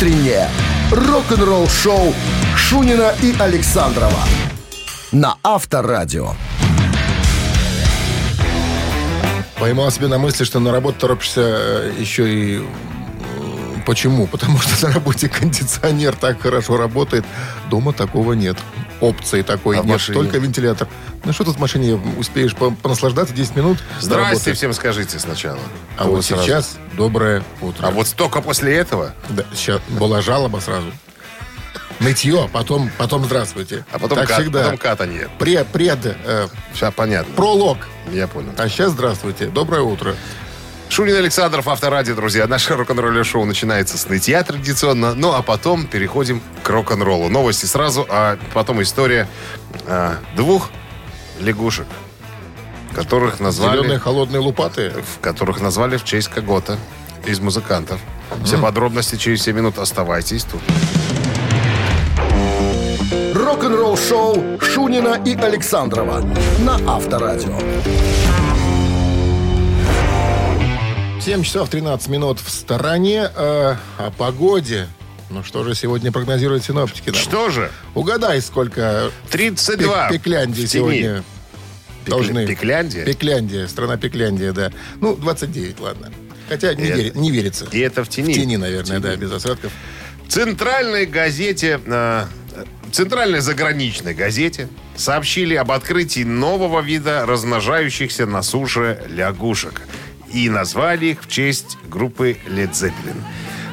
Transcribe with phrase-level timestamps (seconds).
[0.00, 0.48] утреннее
[0.92, 2.14] рок-н-ролл-шоу
[2.56, 4.24] Шунина и Александрова
[5.12, 6.30] на Авторадио.
[9.58, 12.66] Поймал себя на мысли, что на работу торопишься э, еще и...
[13.86, 14.26] Почему?
[14.26, 17.24] Потому что на работе кондиционер так хорошо работает.
[17.70, 18.56] Дома такого нет.
[19.00, 20.00] Опции такой А нет.
[20.06, 20.88] Только вентилятор.
[21.24, 23.78] Ну что тут в машине успеешь по- понаслаждаться 10 минут?
[24.00, 25.58] Здрасте всем скажите сначала.
[25.96, 26.42] А вот сразу.
[26.44, 27.86] сейчас доброе утро.
[27.86, 30.86] А вот столько после этого, Да, сейчас была жалоба сразу.
[31.98, 33.84] Нытье, потом, потом здравствуйте.
[33.92, 34.62] а потом, так кат- всегда.
[34.64, 35.28] потом катанье.
[35.38, 37.34] Пред, пред, э, Все понятно.
[37.34, 37.76] пролог.
[38.10, 38.52] Я понял.
[38.56, 39.46] А сейчас здравствуйте.
[39.48, 40.14] Доброе утро.
[40.90, 42.48] Шунин Александров, Авторадио, друзья.
[42.48, 47.28] Наше рок-н-ролльное шоу начинается с нытья традиционно, ну а потом переходим к рок-н-роллу.
[47.28, 49.28] Новости сразу, а потом история
[49.86, 50.68] а, двух
[51.38, 51.86] лягушек,
[52.92, 54.92] которых назвали, Зеленые холодные лопаты.
[55.16, 56.76] в которых назвали в честь кого-то
[57.24, 58.00] из музыкантов.
[58.44, 59.78] Все подробности через 7 минут.
[59.78, 60.60] Оставайтесь тут.
[63.32, 66.20] Рок-н-ролл-шоу Шунина и Александрова
[66.58, 67.56] на Авторадио.
[71.20, 73.30] 7 часов 13 минут в стороне.
[73.34, 74.88] Э, о погоде.
[75.28, 77.10] Ну что же сегодня прогнозируют синоптики?
[77.10, 77.14] нам?
[77.18, 77.70] Что же?
[77.94, 80.08] Угадай, сколько 32.
[80.08, 81.22] пек- Пекляндии сегодня
[82.04, 82.46] Пекля- должны.
[82.46, 83.04] Пекляндия?
[83.04, 84.72] Пекляндия, страна Пекляндия, да.
[85.00, 86.10] Ну, 29, ладно.
[86.48, 87.66] Хотя не, Это- вери- не верится.
[87.70, 88.32] И это в тени.
[88.32, 89.10] В тени, наверное, В тени.
[89.12, 89.72] да, без осадков.
[90.26, 92.24] В центральной газете, э,
[92.90, 99.82] центральной заграничной газете сообщили об открытии нового вида размножающихся на суше лягушек.
[100.32, 103.16] И назвали их в честь группы Led Zeppelin.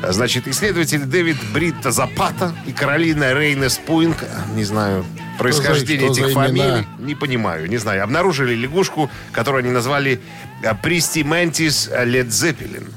[0.10, 4.18] Значит, исследователи Дэвид Бритта Запата и Каролина Рейнес Пуинг,
[4.56, 5.06] не знаю,
[5.40, 10.20] происхождение этих фамилий, не понимаю, не знаю, обнаружили лягушку, которую они назвали
[10.64, 12.92] э, Пристиментис Led Zeppelin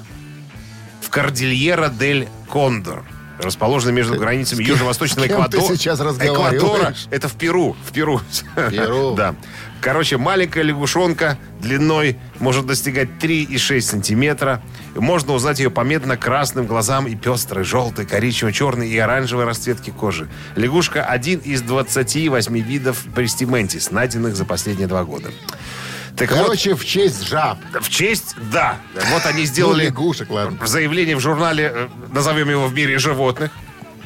[1.00, 3.04] в Кордильера дель Кондор,
[3.38, 4.62] расположенной между границами
[5.26, 5.76] ты Эквадора.
[5.76, 6.00] сейчас?
[6.00, 6.94] Эквадора.
[7.10, 7.76] Это в Перу.
[7.84, 8.20] В Перу.
[8.70, 9.14] Перу.
[9.16, 9.34] да.
[9.80, 14.62] Короче, маленькая лягушонка длиной может достигать 3,6 сантиметра.
[14.94, 20.28] Можно узнать ее по медно-красным глазам и пестрой, желтой, коричнево-черной и оранжевой расцветки кожи.
[20.54, 25.30] Лягушка один из 28 видов пристиментис, найденных за последние два года.
[26.16, 27.58] Так вот, Короче, в честь жаб.
[27.80, 28.76] в честь, да.
[29.12, 30.58] Вот они сделали Ну, лягушек, ладно.
[30.66, 33.50] заявление в журнале, э, назовем его «В мире животных»,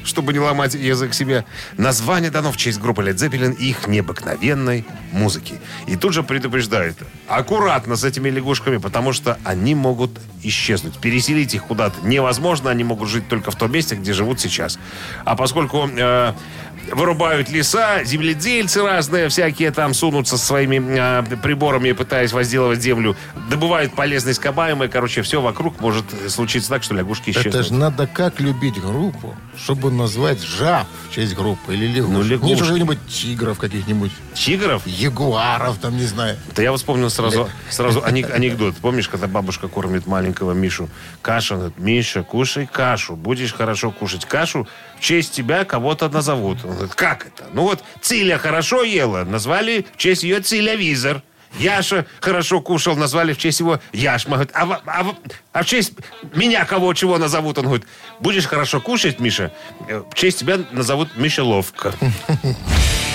[0.04, 1.44] чтобы не ломать язык себе.
[1.76, 5.54] Название дано в честь группы Led Zeppelin и их необыкновенной музыки.
[5.86, 6.96] И тут же предупреждает,
[7.28, 10.12] аккуратно с этими лягушками, потому что они могут
[10.42, 10.98] исчезнуть.
[10.98, 14.78] Переселить их куда-то невозможно, они могут жить только в том месте, где живут сейчас.
[15.24, 16.32] А поскольку э,
[16.92, 23.16] вырубают леса, земледельцы разные всякие там сунутся со своими э, приборами, пытаясь возделывать землю,
[23.48, 27.54] добывают полезные ископаемые, короче, все вокруг может случиться так, что лягушки исчезнут.
[27.54, 32.12] Это же надо как любить группу, чтобы назвать жаб в честь группы или лягушек.
[32.12, 32.52] Ну, лягушки.
[32.52, 34.86] Нет уже-нибудь тигров каких-нибудь, Тигров?
[34.86, 36.38] ягуаров, там, не знаю.
[36.54, 38.76] Да я вот вспомнил сразу, сразу анекдот.
[38.76, 40.88] Помнишь, когда бабушка кормит маленького Мишу?
[41.22, 43.16] Каша, говорит, Миша, кушай кашу.
[43.16, 44.68] Будешь хорошо кушать кашу,
[44.98, 46.64] в честь тебя кого-то назовут.
[46.64, 47.44] Он говорит, как это?
[47.52, 51.22] Ну вот Циля хорошо ела, назвали в честь ее Цилявизор.
[51.58, 54.36] Яша хорошо кушал, назвали в честь его Яшма.
[54.36, 55.14] Говорит, а, а
[55.52, 55.92] а в честь
[56.34, 57.58] меня кого чего назовут?
[57.58, 57.86] Он говорит,
[58.20, 59.52] будешь хорошо кушать, Миша,
[59.88, 61.94] э, в честь тебя назовут Мишеловка.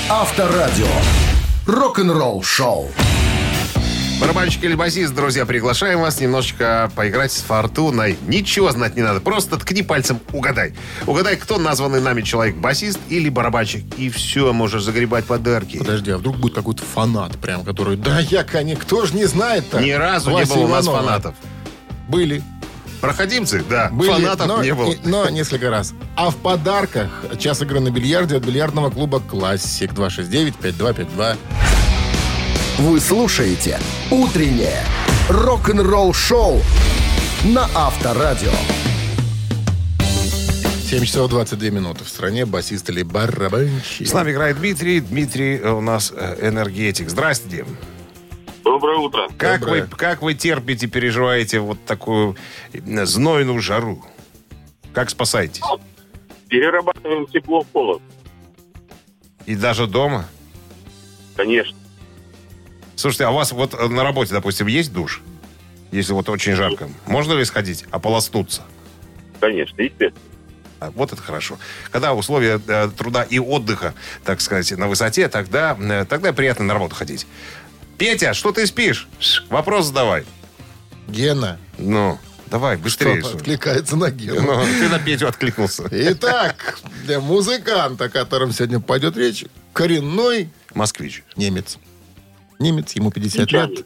[0.09, 0.87] Авторадио.
[1.67, 2.89] Рок-н-ролл шоу.
[4.19, 8.17] Барабанщик или басист, друзья, приглашаем вас немножечко поиграть с фортуной.
[8.27, 10.73] Ничего знать не надо, просто ткни пальцем, угадай.
[11.07, 13.85] Угадай, кто названный нами человек, басист или барабанщик.
[13.97, 15.77] И все, можешь загребать подарки.
[15.77, 17.95] Подожди, а вдруг будет какой-то фанат прям, который...
[17.95, 19.79] Да я, конечно, кто же не знает-то?
[19.79, 21.35] Ни разу Вася не было у нас фанатов.
[22.09, 22.43] Были.
[22.99, 23.87] Проходимцы, да.
[23.89, 24.91] Были, Фанатов но, не было.
[24.91, 25.93] и- но несколько раз.
[26.17, 27.09] А в подарках
[27.39, 31.37] час игры на бильярде от бильярдного клуба «Классик» 269-5252.
[32.79, 33.77] Вы слушаете
[34.09, 34.85] «Утреннее
[35.27, 36.61] рок-н-ролл-шоу»
[37.43, 38.53] на Авторадио.
[40.85, 42.05] 7 часов 22 минуты.
[42.05, 44.07] В стране басист или барабанщик.
[44.07, 45.01] С нами играет Дмитрий.
[45.01, 47.09] Дмитрий э, у нас э, энергетик.
[47.09, 47.65] Здрасте.
[48.63, 49.27] Доброе утро.
[49.37, 49.81] Как Доброе.
[49.81, 52.37] вы, как вы терпите, переживаете вот такую
[52.71, 54.05] э, знойную жару?
[54.93, 55.63] Как спасаетесь?
[56.47, 58.01] Перерабатываем тепло в холод.
[59.45, 60.29] И даже дома?
[61.35, 61.75] Конечно.
[62.99, 65.21] Слушайте, а у вас вот э, на работе, допустим, есть душ?
[65.93, 66.89] Если вот очень жарко.
[67.05, 68.63] Можно ли сходить, ополоснуться?
[69.39, 70.19] Конечно, естественно.
[70.81, 71.57] А, Вот это хорошо.
[71.91, 73.93] Когда условия э, труда и отдыха,
[74.25, 77.25] так сказать, на высоте, тогда, э, тогда приятно на работу ходить.
[77.97, 79.07] Петя, что ты спишь?
[79.49, 80.25] Вопрос задавай.
[81.07, 83.21] Гена, Ну, Давай, быстрее.
[83.21, 84.41] что- откликается на Гену.
[84.41, 85.87] Ну, ты на Петю откликнулся.
[85.89, 91.23] Итак, для музыканта, о котором сегодня пойдет речь, коренной Москвич.
[91.37, 91.77] немец.
[92.59, 93.69] Немец, ему 50 Нечаянно.
[93.71, 93.85] лет.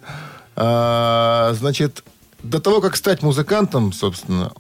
[0.55, 2.03] А, значит,
[2.43, 4.51] до того, как стать музыкантом, собственно,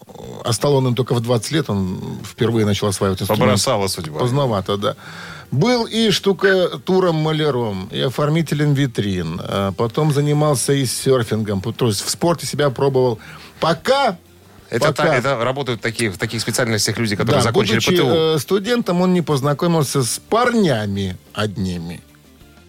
[0.43, 3.43] а стал он им только в 20 лет, он впервые начал осваивать инструмент.
[3.45, 4.19] Побросала судьба.
[4.19, 4.95] Поздновато, да.
[5.51, 9.39] Был и штукатуром-маляром, и оформителем витрин.
[9.43, 11.61] А Потом занимался и серфингом.
[11.61, 13.19] То есть в спорте себя пробовал.
[13.59, 14.17] Пока...
[14.69, 18.07] Это, пока- та- это работают такие, в таких специальностях люди, которые да, закончили будучи ПТУ.
[18.07, 22.01] э, студентом, он не познакомился с парнями одними.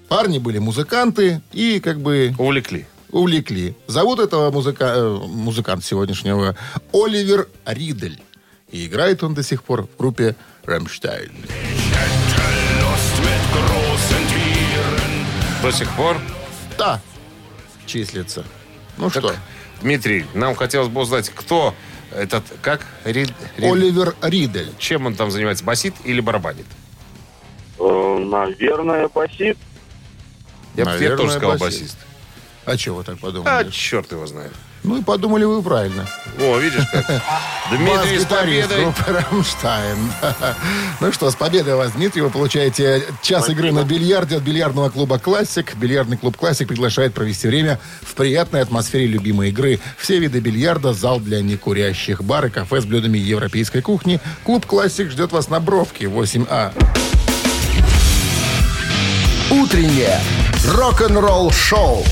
[0.08, 2.86] Парни были музыканты и как бы Увлекли.
[3.10, 3.74] увлекли.
[3.86, 4.92] Зовут этого музыка...
[4.96, 6.56] э, музыканта сегодняшнего
[6.92, 8.20] Оливер Ридель.
[8.70, 11.30] И играет он до сих пор в группе «Рамштайн».
[15.62, 16.18] До сих пор.
[16.76, 17.00] Да,
[17.86, 18.44] числится.
[18.98, 19.34] Ну Так, что,
[19.80, 21.74] Дмитрий, нам хотелось бы узнать, кто
[22.12, 22.82] этот, как?
[23.04, 24.70] Рид, Рид- Оливер Ридель.
[24.78, 25.64] Чем он там занимается?
[25.64, 26.66] Басит или барабанит?
[27.78, 29.56] Э, Наверное, басит.
[30.74, 31.80] Я, бы- я Наверное, тоже сказал басист.
[31.80, 31.96] басист.
[32.66, 33.70] А чего вы так А, подумали?
[33.70, 34.50] черт его знает.
[34.84, 36.06] Ну и подумали вы правильно.
[36.38, 37.06] О, видишь как.
[37.70, 38.86] Дмитрий с победой.
[39.06, 39.96] «Рамштайн».
[41.00, 42.20] Ну что, с победой вас, Дмитрий.
[42.22, 45.74] Вы получаете час игры на бильярде от бильярдного клуба «Классик».
[45.76, 49.80] Бильярдный клуб «Классик» приглашает провести время в приятной атмосфере любимой игры.
[49.98, 54.20] Все виды бильярда, зал для некурящих, бары, кафе с блюдами европейской кухни.
[54.44, 56.72] Клуб «Классик» ждет вас на Бровке, 8А.
[59.64, 60.20] Утреннее
[60.68, 62.04] рок-н-ролл-шоу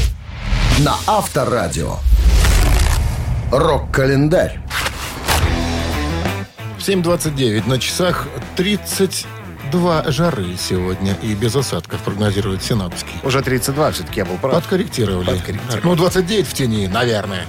[0.78, 1.96] на Авторадио.
[3.50, 4.58] Рок-календарь.
[6.78, 8.26] 7.29 на часах
[8.56, 13.12] 32 жары сегодня и без осадков прогнозируют синоптики.
[13.22, 14.54] Уже 32, все-таки я был прав.
[14.54, 15.26] Подкорректировали.
[15.26, 15.80] Подкорректировали.
[15.84, 17.44] Ну, 29 в тени, наверное.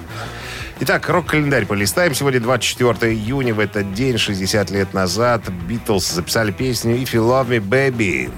[0.82, 2.14] Итак, рок-календарь полистаем.
[2.14, 3.54] Сегодня 24 июня.
[3.54, 8.30] В этот день, 60 лет назад, Битлз записали песню «If You Love Me, Baby».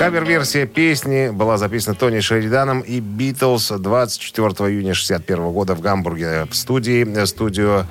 [0.00, 6.54] Кавер-версия песни была записана Тони Шериданом и Битлз 24 июня 61 года в Гамбурге в
[6.56, 7.26] студии.
[7.26, 7.86] Студию...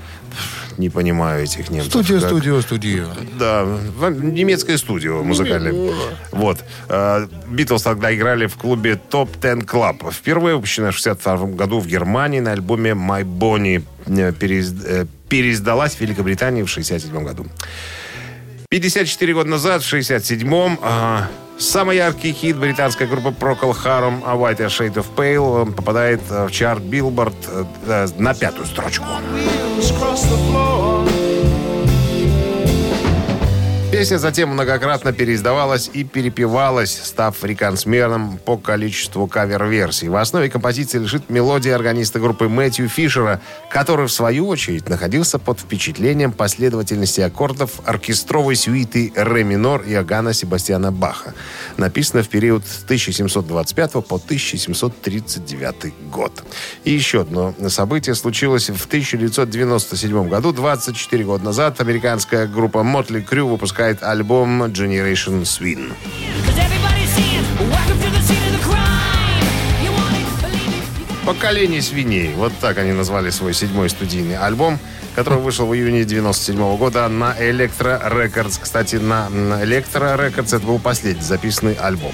[0.79, 1.91] Не понимаю этих немцев.
[1.91, 3.07] Студию, Как- студию, студию.
[3.37, 5.93] Да, в- немецкая студия музыкальная.
[6.31, 6.57] Вот.
[6.87, 10.11] Э, Битлз тогда играли в клубе Top Ten Club.
[10.11, 13.83] Впервые выпущена в 62 году в Германии на альбоме My Bonnie.
[14.07, 17.45] э, э, Переиздалась в Великобритании в 67 году.
[18.69, 21.27] 54 года назад, в 67-м, а,
[21.59, 26.47] самый яркий хит британской группы Procol Harum «A White Shade of Pale» он попадает э,
[26.47, 26.81] в чарт
[27.47, 29.05] э, э, на пятую строчку.
[33.99, 40.07] Песня затем многократно переиздавалась и перепевалась, став реконсмером по количеству кавер-версий.
[40.07, 45.59] В основе композиции лежит мелодия органиста группы Мэтью Фишера, который, в свою очередь, находился под
[45.59, 51.33] впечатлением последовательности аккордов оркестровой сюиты ре минор Иоганна Себастьяна Баха,
[51.75, 56.41] написана в период с 1725 по 1739 год.
[56.85, 60.53] И еще одно событие случилось в 1997 году.
[60.53, 65.93] 24 года назад американская группа Motley Crue выпускает альбом Generation got
[71.25, 72.33] «Поколение свиней».
[72.33, 74.79] Вот так они назвали свой седьмой студийный альбом,
[75.15, 78.59] который вышел в июне 97 года на Electro Records.
[78.61, 82.13] Кстати, на Electro Records это был последний записанный альбом.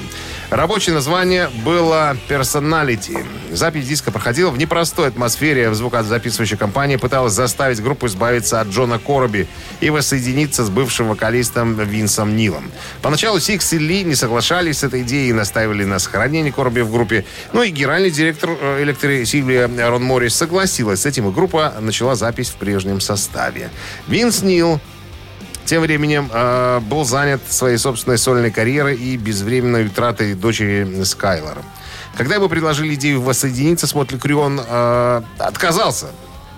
[0.52, 3.26] Рабочее название было «Personality».
[3.52, 5.74] Запись диска проходила в непростой атмосфере.
[5.74, 9.48] Звукозаписывающая компания пыталась заставить группу избавиться от Джона Кораби
[9.82, 12.72] и воссоединиться с бывшим вокалистом Винсом Нилом.
[13.02, 16.92] Поначалу Сикс и Ли не соглашались с этой идеей и настаивали на сохранении Кораби в
[16.92, 17.26] группе.
[17.52, 22.16] Ну и генеральный директор э, Elektra Сильвия Рон Моррис согласилась с этим, и группа начала
[22.16, 23.72] запись в прежнем составе.
[24.08, 24.80] Винс Нил
[25.66, 31.64] тем временем э, был занят своей собственной сольной карьерой и безвременной утратой дочери Скайлора.
[32.18, 36.08] Когда ему предложили идею воссоединиться с Мотли Крю, он э, отказался.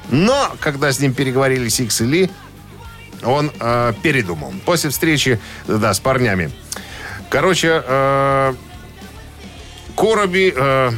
[0.10, 2.32] Но, когда с ним переговорили Сикс и Ли,
[3.24, 4.54] он э, передумал.
[4.66, 6.52] После встречи, да, с парнями.
[7.30, 8.54] Короче, э,
[9.96, 10.92] Короби э,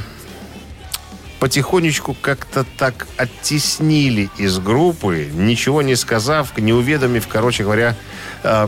[1.39, 7.95] потихонечку как-то так оттеснили из группы, ничего не сказав, не уведомив, короче говоря,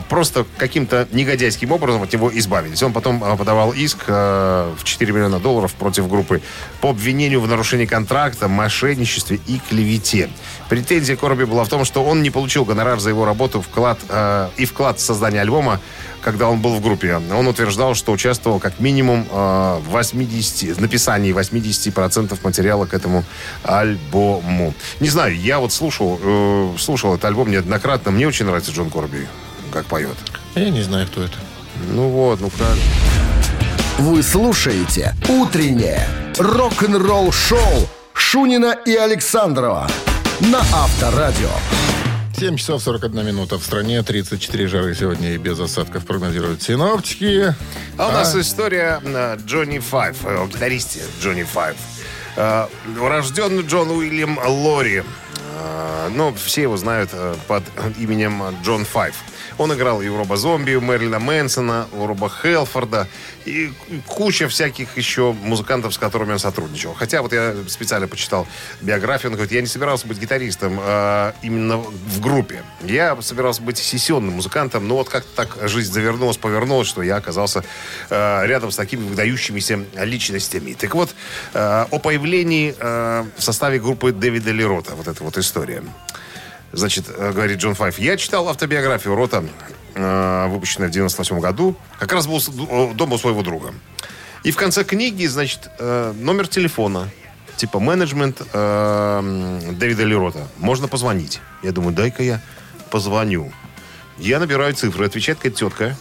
[0.09, 2.81] просто каким-то негодяйским образом от него избавились.
[2.83, 6.41] Он потом э, подавал иск э, в 4 миллиона долларов против группы
[6.81, 10.29] по обвинению в нарушении контракта, мошенничестве и клевете.
[10.69, 14.49] Претензия Короби была в том, что он не получил гонорар за его работу вклад, э,
[14.57, 15.79] и вклад в создание альбома,
[16.21, 17.15] когда он был в группе.
[17.15, 23.23] Он утверждал, что участвовал как минимум э, в 80, в написании 80% материала к этому
[23.63, 24.73] альбому.
[24.99, 28.11] Не знаю, я вот слушал, э, слушал этот альбом неоднократно.
[28.11, 29.27] Мне очень нравится Джон Корби,
[29.71, 30.15] как поет.
[30.55, 31.37] Я не знаю, кто это.
[31.89, 32.83] Ну вот, ну правильно.
[33.99, 39.87] Вы слушаете «Утреннее рок-н-ролл-шоу» Шунина и Александрова
[40.39, 41.49] на Авторадио.
[42.41, 47.53] 7 часов 41 минута в стране, 34 жары сегодня и без осадков прогнозируют синоптики.
[47.97, 51.75] А у нас история э, Джонни Файв, э, о гитаристе Джонни Файв.
[52.37, 52.65] Э,
[52.99, 55.03] Урожденный Джон Уильям Лори.
[56.15, 57.11] Ну, все его знают
[57.47, 57.63] под
[57.99, 59.13] именем Джон Файв.
[59.61, 63.07] Он играл и у Роба Зомби, у Мэрилина Мэнсона, у Роба Хелфорда
[63.45, 63.71] и
[64.07, 66.95] куча всяких еще музыкантов, с которыми он сотрудничал.
[66.95, 68.47] Хотя вот я специально почитал
[68.81, 72.63] биографию, он говорит, я не собирался быть гитаристом а именно в группе.
[72.81, 77.63] Я собирался быть сессионным музыкантом, но вот как-то так жизнь завернулась, повернулась, что я оказался
[78.09, 80.73] э, рядом с такими выдающимися личностями.
[80.73, 81.13] Так вот,
[81.53, 85.83] э, о появлении э, в составе группы Дэвида Лерота, вот эта вот история.
[86.73, 89.43] Значит, э, говорит Джон Файв, я читал автобиографию Рота,
[89.95, 91.75] э, выпущенную в 98 году.
[91.99, 93.73] Как раз был д- дома у своего друга.
[94.43, 97.09] И в конце книги, значит, э, номер телефона,
[97.57, 100.47] типа менеджмент э, Дэвида Лерота.
[100.57, 101.41] Можно позвонить.
[101.61, 102.41] Я думаю, дай-ка я
[102.89, 103.51] позвоню.
[104.17, 105.97] Я набираю цифры, отвечает какая-то тетка.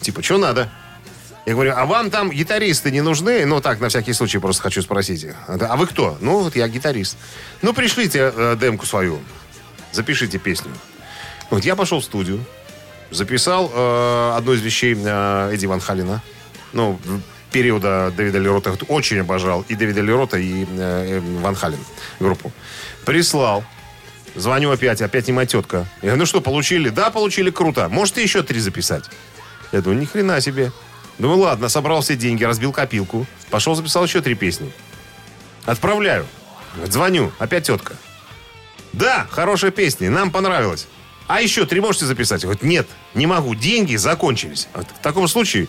[0.00, 0.70] Типа, что надо?
[1.46, 3.44] Я говорю, а вам там гитаристы не нужны?
[3.44, 5.26] Ну, так, на всякий случай просто хочу спросить.
[5.48, 6.16] А вы кто?
[6.20, 7.16] Ну, вот я гитарист.
[7.62, 9.18] Ну, пришлите э, демку свою.
[9.94, 10.72] Запишите песню.
[11.50, 12.44] Вот я пошел в студию,
[13.12, 16.20] записал э, одну из вещей э, Эдди Ван Халина.
[16.72, 16.98] Ну,
[17.52, 21.78] периода Дэвида Лерота очень обожал и Дэвида Лерота, и э, э, Ван Хален
[22.18, 22.50] группу.
[23.04, 23.62] Прислал.
[24.34, 25.86] Звоню опять, опять не моя тетка.
[26.02, 26.88] Я говорю, ну что, получили?
[26.88, 27.88] Да, получили, круто.
[27.88, 29.04] Можете еще три записать?
[29.70, 30.72] Я думаю, ни хрена себе.
[31.18, 33.26] Думаю, ладно, собрал все деньги, разбил копилку.
[33.48, 34.72] Пошел, записал еще три песни.
[35.66, 36.26] Отправляю.
[36.84, 37.94] Звоню, опять тетка.
[38.98, 40.86] Да, хорошая песня, нам понравилось.
[41.26, 42.42] А еще три можете записать?
[42.42, 44.68] Я говорю, нет, не могу, деньги закончились.
[44.74, 45.68] Вот В таком случае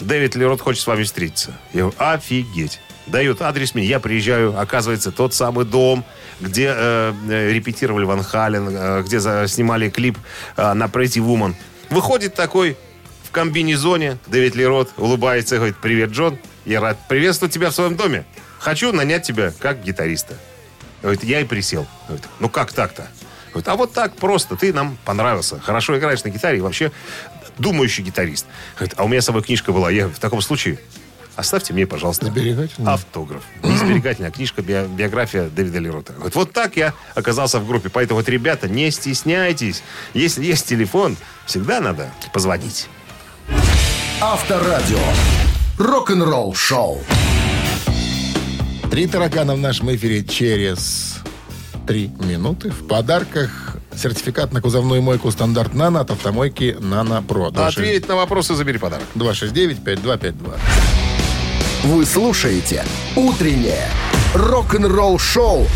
[0.00, 1.52] Дэвид Лерот хочет с вами встретиться.
[1.74, 2.80] Я говорю, офигеть.
[3.06, 6.04] Дает адрес мне, я приезжаю, оказывается, тот самый дом,
[6.40, 10.16] где э, э, репетировали Ван Хален, э, где за- снимали клип
[10.56, 11.54] э, на Pretty Woman.
[11.88, 12.76] Выходит такой
[13.24, 17.96] в комбинезоне, Дэвид Лерот улыбается и говорит, привет, Джон, я рад приветствовать тебя в своем
[17.96, 18.24] доме.
[18.60, 20.34] Хочу нанять тебя как гитариста.
[21.02, 21.86] Говорит, я и присел.
[22.08, 23.08] Говорит, ну как так-то?
[23.52, 25.58] Говорит, а вот так просто, ты нам понравился.
[25.60, 26.92] Хорошо играешь на гитаре и вообще
[27.58, 28.46] думающий гитарист.
[28.76, 29.90] Говорит, а у меня с собой книжка была.
[29.90, 30.78] Я говорю, в таком случае
[31.36, 32.92] оставьте мне, пожалуйста, Сберегательная?
[32.94, 33.42] автограф.
[33.62, 36.12] Не сберегательная, а книжка, био- биография Дэвида Лерота.
[36.12, 37.88] Говорит, вот так я оказался в группе.
[37.88, 39.82] Поэтому вот, ребята, не стесняйтесь.
[40.14, 41.16] Если есть телефон,
[41.46, 42.88] всегда надо позвонить.
[44.20, 44.98] Авторадио.
[45.78, 47.02] Рок-н-ролл шоу.
[48.90, 51.18] Три таракана в нашем эфире через
[51.86, 52.70] три минуты.
[52.70, 57.52] В подарках сертификат на кузовную мойку стандарт «Нано» от автомойки «Нано Про».
[57.54, 59.06] Ответь на вопросы, забери подарок.
[59.14, 60.58] 269-5252.
[61.84, 63.86] Вы слушаете «Утреннее
[64.34, 65.68] рок-н-ролл шоу»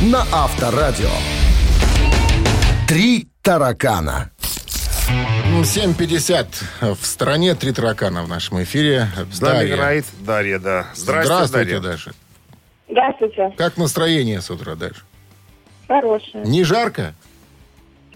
[0.00, 1.10] на Авторадио.
[2.88, 4.32] Три таракана.
[5.62, 7.54] 7.50 в стране.
[7.54, 9.08] Три таракана в нашем эфире.
[9.32, 9.74] С нами Дарья.
[9.74, 10.86] играет Дарья, да.
[10.94, 11.80] Здравствуйте, Здравствуйте, Дарья.
[11.80, 12.12] Даша.
[12.92, 13.54] Здравствуйте.
[13.56, 15.00] Как настроение с утра, Даша?
[15.88, 16.44] Хорошая.
[16.44, 17.14] Не жарко?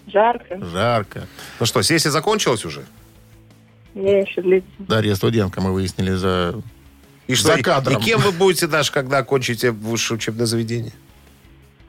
[0.06, 0.58] Жарко.
[0.64, 1.26] Жарко.
[1.58, 2.84] Ну что, сессия закончилась уже?
[3.94, 4.68] Мне еще длится.
[4.78, 6.60] Дарья студентка, мы выяснили за...
[7.26, 7.98] И что, За и- кадром.
[8.00, 10.92] И кем вы будете, Даша, когда окончите высшее учебное заведение?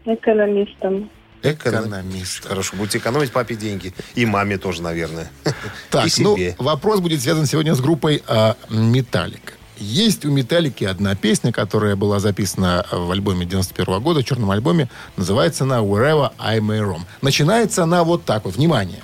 [0.05, 1.09] Экономистом.
[1.43, 2.47] Экономист.
[2.47, 3.93] Хорошо, будете экономить папе деньги.
[4.15, 5.29] И маме тоже, наверное.
[5.91, 9.53] Так, и ну, вопрос будет связан сегодня с группой а, «Металлика».
[9.79, 14.89] Есть у «Металлики» одна песня, которая была записана в альбоме 91 года, в черном альбоме.
[15.17, 17.01] Называется она «Wherever I May Roam».
[17.21, 18.55] Начинается она вот так вот.
[18.55, 19.01] Внимание.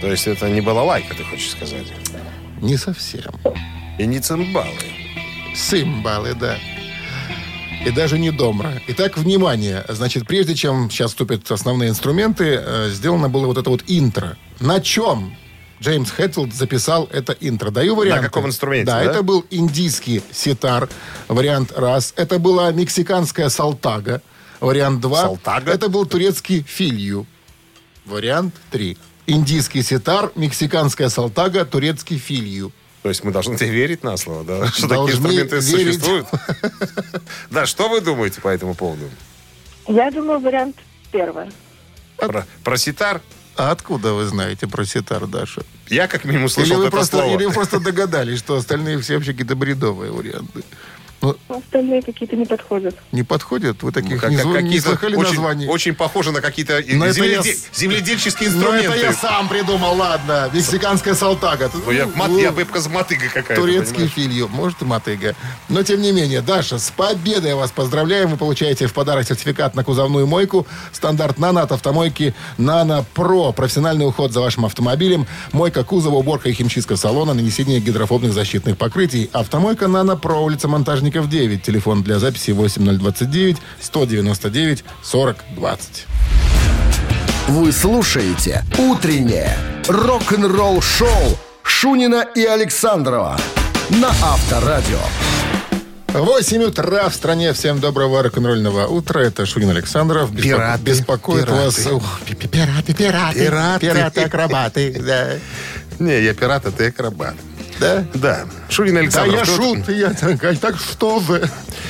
[0.00, 1.86] То есть это не балалайка, ты хочешь сказать?
[2.60, 3.32] Не совсем.
[3.98, 4.68] И не цимбалы.
[5.54, 6.56] Симбалы, да.
[7.84, 8.80] И даже не домра.
[8.86, 9.84] Итак, внимание.
[9.88, 14.36] Значит, прежде чем сейчас вступят основные инструменты, э, сделано было вот это вот интро.
[14.60, 15.34] На чем
[15.80, 17.70] Джеймс Хэтфилд записал это интро?
[17.72, 18.26] Даю варианты.
[18.26, 19.10] каком инструменте, Да, да?
[19.10, 20.88] это был индийский ситар,
[21.26, 22.12] вариант раз.
[22.16, 24.22] Это была мексиканская салтага,
[24.60, 25.22] вариант два.
[25.22, 25.72] Салтага?
[25.72, 27.26] Это был турецкий филью,
[28.04, 28.96] вариант три.
[29.26, 32.70] Индийский ситар, мексиканская салтага, турецкий филью.
[33.02, 34.66] То есть мы должны тебе верить на слово, да?
[34.68, 35.94] Что Должны такие инструменты верить.
[35.94, 36.26] существуют?
[37.50, 39.10] Да, что вы думаете по этому поводу?
[39.88, 40.76] Я думаю, вариант
[41.10, 41.46] первый.
[42.16, 43.20] Про, про ситар?
[43.56, 45.62] А откуда вы знаете про ситар, Даша?
[45.88, 47.36] Я как минимум Или слышал вы, это просто, слово.
[47.36, 50.62] или вы просто догадались, что остальные все вообще какие-то бредовые варианты?
[51.22, 52.96] Ну, Остальные какие-то не подходят.
[53.12, 53.82] не подходят?
[53.82, 55.66] Вы таких Как- не, как- не какие-то слыхали очень, названий?
[55.68, 58.88] очень похоже на какие-то Но земледе- я земледельческие Ну, инструменты.
[58.98, 60.50] это я сам придумал, ладно.
[60.52, 61.70] Мексиканская салтага.
[61.86, 63.54] Ну, я, мат- я быбка с мотыгой какая-то.
[63.62, 65.34] Турецкий фильм, может и мотыга.
[65.68, 68.28] Но, тем не менее, Даша, с победой вас поздравляем.
[68.30, 70.66] Вы получаете в подарок сертификат на кузовную мойку.
[70.92, 73.52] Стандарт «Нано» от автомойки «Нано Про».
[73.52, 75.26] Профессиональный уход за вашим автомобилем.
[75.52, 79.30] Мойка кузова, уборка и химчистка салона, нанесение гидрофобных защитных покрытий.
[79.32, 80.66] Автомойка «Нано Про», улица
[81.12, 81.62] Монтажников, 9.
[81.62, 86.06] Телефон для записи 8029 199 40 20.
[87.48, 89.56] Вы слушаете «Утреннее
[89.88, 93.38] рок-н-ролл-шоу» Шунина и Александрова
[93.90, 94.98] на Авторадио.
[96.14, 97.52] 8 утра в стране.
[97.52, 99.20] Всем доброго рок-н-ролльного утра.
[99.20, 100.30] Это Шунин Александров.
[100.32, 101.64] Беспоко- Пираты, Беспокоит пираты.
[101.64, 101.86] вас...
[101.86, 103.38] Ух, пи- пи- Пираты, пираты.
[103.38, 103.86] Пираты.
[103.86, 105.02] Пираты-акробаты.
[105.06, 105.28] Да.
[105.98, 107.34] Не, я пират, а ты акробат.
[107.82, 108.04] Да?
[108.14, 108.44] Да.
[108.68, 109.34] Шунин Да, Александр.
[109.36, 109.88] я шут.
[109.88, 111.42] Я так, так что вы?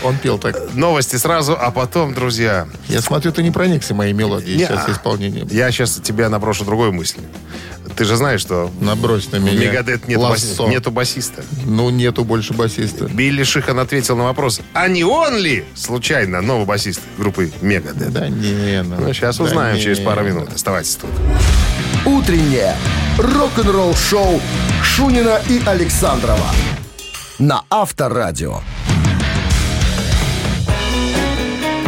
[0.03, 0.75] Он пел так.
[0.75, 4.93] Новости сразу, а потом, друзья, Я смотрю, ты не проникся моей мелодией Не, сейчас а.
[4.93, 5.49] исполнением.
[5.51, 7.25] я сейчас тебя наброшу другой мыслью.
[7.97, 9.67] Ты же знаешь, что Набрось на меня.
[9.71, 10.67] Мегадет баси- лассо.
[10.69, 11.45] нету басиста.
[11.67, 13.05] Ну, нету больше басиста.
[13.05, 18.11] Билли Шихан ответил на вопрос, а не он ли, случайно, новый басист группы Мегадет?
[18.13, 18.97] Да не, ну.
[18.99, 19.83] Ну, сейчас да узнаем не.
[19.83, 20.49] через пару минут.
[20.55, 21.11] Оставайтесь тут.
[22.05, 22.75] Утреннее
[23.17, 24.41] рок-н-ролл-шоу
[24.83, 26.49] Шунина и Александрова
[27.39, 28.57] на Авторадио.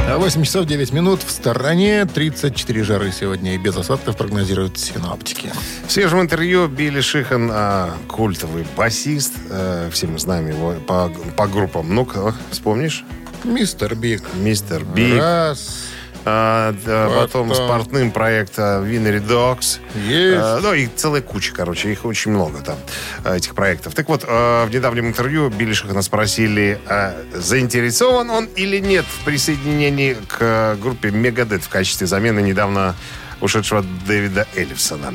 [0.07, 2.05] А 8 часов 9 минут в стороне.
[2.05, 5.51] 34 жары сегодня и без осадков прогнозируют синоптики.
[5.89, 11.49] В свежем интервью Билли Шихан, а, культовый басист, э, все мы знаем его по, по
[11.49, 11.93] группам.
[11.93, 13.05] Ну-ка, вспомнишь?
[13.43, 13.97] Mr.
[13.97, 14.23] Big.
[14.35, 14.85] Mr.
[14.85, 15.89] Big, раз.
[16.25, 17.67] А, да, потом Потом.
[17.67, 19.79] спортным проекта Winery Dogs.
[19.95, 20.39] Есть.
[20.41, 22.77] А, ну, и целая куча, короче, их очень много там,
[23.25, 23.95] а, этих проектов.
[23.95, 29.25] Так вот, а, в недавнем интервью Билли Шихана спросили, а, заинтересован он или нет в
[29.25, 32.95] присоединении к группе Мегадет в качестве замены недавно
[33.41, 35.13] ушедшего Дэвида Эллифсона.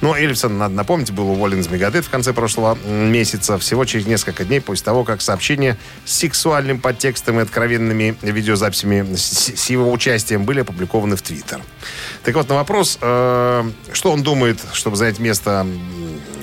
[0.00, 4.44] Ну, Эллифсон, надо напомнить, был уволен из Мегадет в конце прошлого месяца, всего через несколько
[4.44, 10.44] дней после того, как сообщения с сексуальным подтекстом и откровенными видеозаписями с, с его участием
[10.44, 11.60] были опубликованы в Твиттер.
[12.22, 15.66] Так вот, на вопрос, э, что он думает, чтобы занять место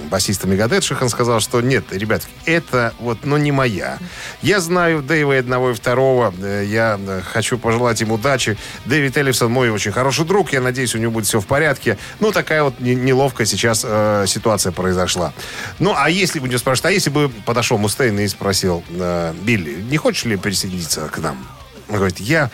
[0.08, 4.00] басиста Мегадет, Шихан сказал, что нет, ребят, это вот, ну, не моя.
[4.42, 6.34] Я знаю Дэйва одного, и второго.
[6.42, 8.58] Э, Я э, хочу пожелать им удачи.
[8.86, 10.52] Дэвид Эллифсон мой очень хороший друг.
[10.54, 11.98] Я надеюсь, у него будет все в порядке.
[12.20, 15.34] Ну, такая вот не- неловкая сейчас э, ситуация произошла.
[15.80, 19.82] Ну, а если бы, не спрашивают, а если бы подошел Мустейн и спросил, э, Билли,
[19.82, 21.48] не хочешь ли присоединиться к нам?
[21.90, 22.50] Он говорит, я,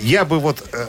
[0.00, 0.86] я бы вот э,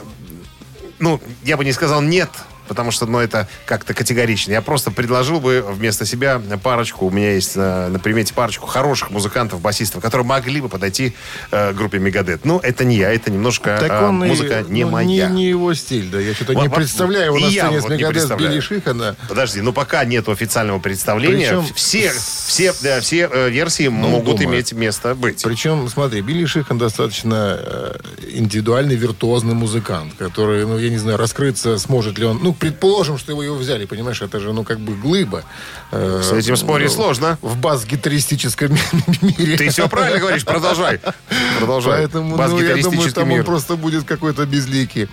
[1.00, 2.30] ну, я бы не сказал нет,
[2.68, 4.52] потому что, ну, это как-то категорично.
[4.52, 9.10] Я просто предложил бы вместо себя парочку, у меня есть на, на примете парочку хороших
[9.12, 11.16] музыкантов, басистов, которые могли бы подойти
[11.52, 12.46] э, группе Мегадет.
[12.46, 15.28] Ну, это не я, это немножко Так э, он и- музыка не ну, моя.
[15.30, 16.20] Не, не его стиль, да.
[16.20, 18.38] Я что-то Вот- не вот- представляю его и на сцене с вот не Мегадет.
[18.38, 19.16] Билли Шихана.
[19.28, 24.56] Подожди, ну пока нет официального представления, Причем все, все, да, все э, версии могут думаю.
[24.56, 25.42] иметь место быть.
[25.44, 27.96] Причем, смотри, Билли Шихан достаточно э,
[28.34, 32.40] индивидуальный, виртуозный музыкант, который, ну, я не знаю, раскрыться сможет ли он.
[32.42, 35.44] Ну, предположим, что его, его взяли, понимаешь, это же, ну, как бы глыба.
[35.92, 37.38] э, С этим спорить сложно.
[37.42, 38.70] В бас-гитаристическом
[39.22, 39.58] мире.
[39.58, 41.00] Ты все правильно говоришь, продолжай.
[41.60, 42.00] Продолжай.
[42.00, 43.40] Поэтому, ну, я думаю, там мир.
[43.40, 45.08] он просто будет какой-то безликий.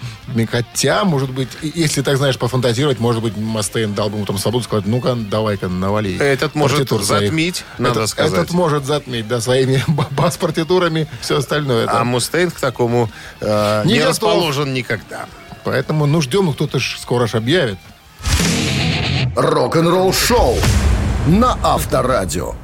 [0.50, 4.64] Хотя, может быть, если так, знаешь, пофантазировать, может быть, Мастейн дал бы ему там свободу,
[4.64, 6.16] сказать, ну-ка, давай-ка, навали.
[6.18, 7.28] Этот может партитур своих».
[7.30, 8.32] затмить, надо Этот- сказать.
[8.32, 11.86] Этот может затмить, да, своими ба- бас-партитурами, все остальное.
[11.88, 12.04] А.
[12.04, 15.26] Мустейн к такому э, Не расположен никогда.
[15.64, 17.78] Поэтому, ну, ждем, ну, кто-то ж скоро ж объявит.
[19.36, 20.56] Рок-н-ролл-шоу
[21.26, 22.54] на Авторадио.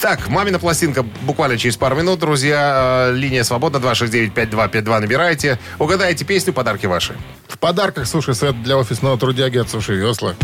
[0.00, 3.08] Так, мамина пластинка буквально через пару минут, друзья.
[3.08, 5.58] Э, Линия свободна, 269-5252 набирайте.
[5.78, 7.14] Угадайте песню, подарки ваши.
[7.48, 10.34] В подарках суши-сет для офисного трудяги от Суши Весла.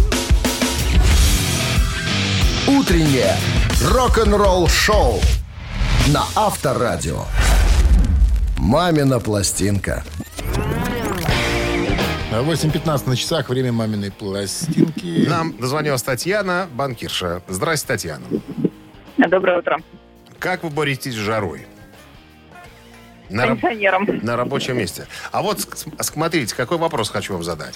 [2.67, 3.37] Утреннее
[3.85, 5.21] рок-н-ролл-шоу
[6.07, 7.25] на Авторадио.
[8.57, 10.05] «Мамина пластинка».
[12.33, 15.27] А 8.15 на часах, время маминой пластинки.
[15.29, 17.43] Нам дозвонилась Татьяна, банкирша.
[17.49, 18.25] Здрасте, Татьяна.
[19.19, 19.79] Доброе утро.
[20.39, 21.67] Как вы боретесь с жарой?
[23.29, 24.07] На, раб- Пенсионером.
[24.23, 25.07] на рабочем месте.
[25.31, 27.75] А вот с- смотрите, какой вопрос хочу вам задать.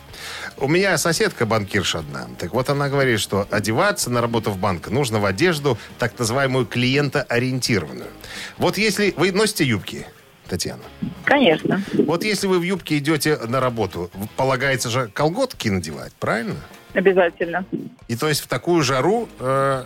[0.57, 2.27] У меня соседка банкирша одна.
[2.39, 6.67] Так вот она говорит, что одеваться на работу в банк нужно в одежду, так называемую
[6.67, 8.09] клиентоориентированную.
[8.59, 10.07] Вот если вы носите юбки,
[10.49, 10.83] Татьяна?
[11.25, 11.83] Конечно.
[12.07, 16.57] Вот если вы в юбке идете на работу, полагается же колготки надевать, правильно?
[16.93, 17.65] Обязательно.
[18.09, 19.85] И то есть в такую жару э,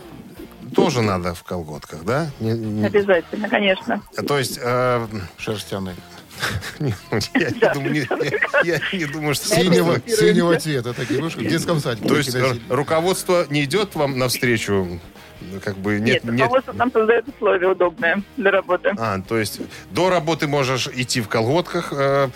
[0.75, 2.31] тоже надо в колготках, да?
[2.41, 4.03] Не- не- Обязательно, конечно.
[4.27, 5.07] то есть э,
[5.39, 5.95] Шерстяный.
[6.79, 6.95] не-
[7.35, 9.49] я, не думаю, не- я не думаю, что...
[9.49, 11.21] Синего, синего цвета такие.
[11.23, 12.37] Вы что, в детском садике То есть
[12.69, 15.01] руководство не идет вам навстречу?
[15.41, 16.41] Ну, Как бы нет, Нет, нет.
[16.43, 18.95] руководство нам создает условия удобные для работы.
[18.99, 22.29] А, то есть до работы можешь идти в колготках, э,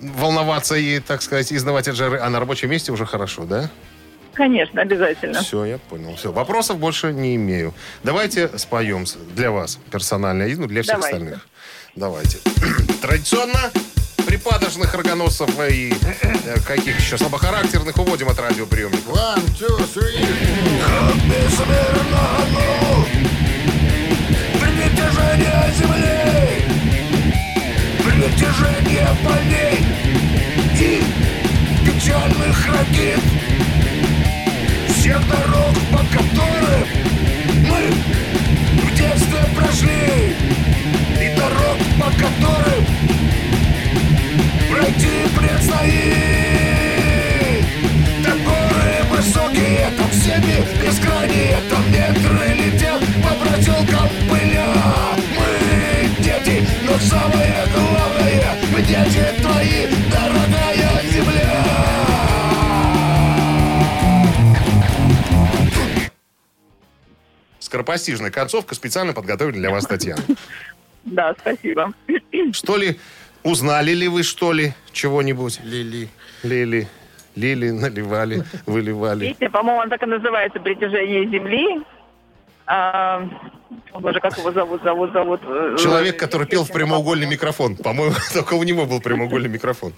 [0.00, 3.70] волноваться и, так сказать, изнавать от жары, а на рабочем месте уже хорошо, да?
[4.34, 5.42] Конечно, обязательно.
[5.42, 6.16] Все, я понял.
[6.16, 7.72] Все, вопросов больше не имею.
[8.02, 11.16] Давайте споем для вас персонально и ну, для всех Давайте.
[11.16, 11.48] остальных.
[11.94, 12.38] Давайте.
[13.02, 13.70] Традиционно
[14.24, 19.08] припадочных рогоносцев и э, каких еще слабохарактерных уводим от радиоприемников.
[19.08, 20.24] One, two, three.
[24.84, 26.64] Притяжение земли
[28.04, 29.78] Притяжение полей
[30.78, 31.02] И
[31.84, 33.20] печальных ракет
[34.88, 36.86] Всех дорог, по которым
[37.68, 37.82] Мы
[38.82, 40.36] в детстве прошли
[41.20, 42.83] И дорог, по которым
[44.84, 46.12] Пройти предстоит
[48.22, 54.68] Там горы высокие, там степи бескрайние Там ветры летят по проселкам пыля
[55.38, 58.44] Мы дети, но самое главное
[58.74, 61.64] Мы дети твои, дорогая земля
[67.58, 70.22] Скоропостижная концовка специально подготовили для вас, Татьяна.
[71.06, 71.92] Да, спасибо.
[72.52, 72.98] Что ли,
[73.44, 75.60] узнали ли вы, что ли, чего-нибудь?
[75.64, 76.08] Лили.
[76.42, 76.88] Лили,
[77.36, 79.28] лили, наливали, выливали.
[79.28, 81.82] Песня, по-моему, она так и называется «Притяжение земли».
[82.66, 83.28] А,
[83.92, 85.40] боже, как его зовут, зовут, зовут?
[85.44, 87.76] э, Человек, э, который пел в прямоугольный микрофон.
[87.76, 89.92] По-моему, только у него был прямоугольный микрофон.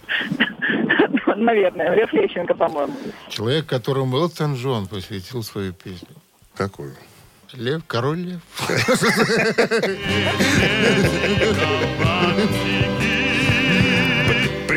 [1.36, 2.94] Наверное, Лев Лещенко, по-моему.
[3.28, 6.08] Человек, которому Элтон Джон посвятил свою песню.
[6.56, 6.94] Какую?
[7.52, 8.40] Лев, король лев.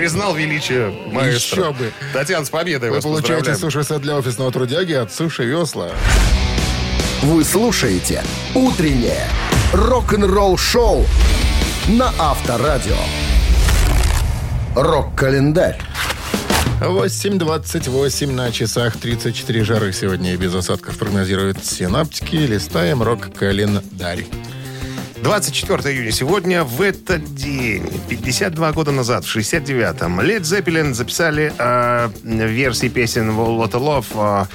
[0.09, 1.65] Признал величие маэстро.
[1.65, 1.91] Еще бы.
[2.13, 5.91] Татьяна, с победой Вы вас получаете суши-сет для офисного трудяги от Суши Весла.
[7.21, 8.23] Вы слушаете
[8.55, 9.27] «Утреннее
[9.71, 11.05] рок-н-ролл-шоу»
[11.89, 12.95] на Авторадио.
[14.75, 15.79] Рок-календарь.
[16.79, 22.35] 8.28 на часах 34 жары сегодня и без осадков прогнозируют синаптики.
[22.35, 24.25] Листаем рок-календарь.
[25.23, 32.09] 24 июня сегодня, в этот день, 52 года назад, в 69-м, Led Zeppelin записали э,
[32.23, 34.47] версии песен What Love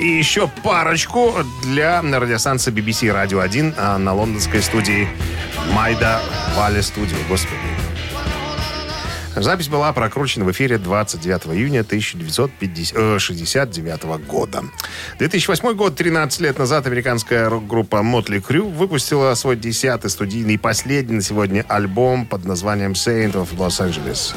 [0.00, 5.08] э, и еще парочку для радиостанции BBC Radio 1 э, на лондонской студии
[5.72, 6.20] Майда
[6.56, 7.16] Вале Студио.
[7.28, 7.77] Господи.
[9.40, 14.64] Запись была прокручена в эфире 29 июня 1969 года.
[15.18, 21.16] 2008 год, 13 лет назад, американская рок-группа Motley Crue выпустила свой десятый студийный и последний
[21.16, 24.34] на сегодня альбом под названием Saint of Los Angeles.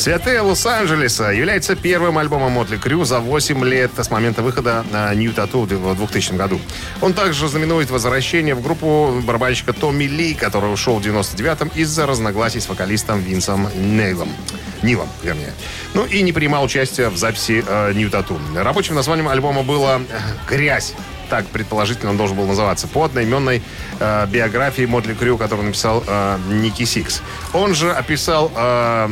[0.00, 5.30] «Святые Лос-Анджелеса» является первым альбомом Мотли Крю за 8 лет с момента выхода на New
[5.34, 6.58] Tattoo в 2000 году.
[7.02, 12.60] Он также знаменует возвращение в группу барабанщика Томми Ли, который ушел в 99-м из-за разногласий
[12.60, 14.30] с вокалистом Винсом Нейлом.
[14.82, 15.52] Нилом, вернее.
[15.92, 18.38] Ну и не принимал участия в записи э, New Tattoo.
[18.58, 20.94] Рабочим названием альбома было э, «Грязь».
[21.28, 23.62] Так, предположительно, он должен был называться по одноименной
[24.00, 27.20] э, биографии Mötley Crüe, которую написал э, Ники Сикс.
[27.52, 29.10] Он же описал э,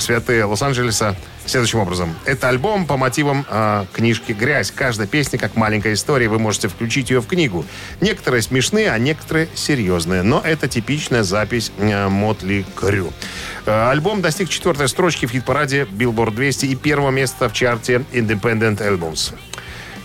[0.00, 1.16] «Святые Лос-Анджелеса»
[1.46, 2.14] следующим образом.
[2.24, 4.70] Это альбом по мотивам э, книжки «Грязь».
[4.70, 6.28] Каждая песня как маленькая история.
[6.28, 7.64] Вы можете включить ее в книгу.
[8.00, 10.22] Некоторые смешные, а некоторые серьезные.
[10.22, 13.12] Но это типичная запись э, Mötley Crüe.
[13.66, 18.78] Э, альбом достиг четвертой строчки в хит-параде Billboard 200 и первого места в чарте Independent
[18.78, 19.34] Albums.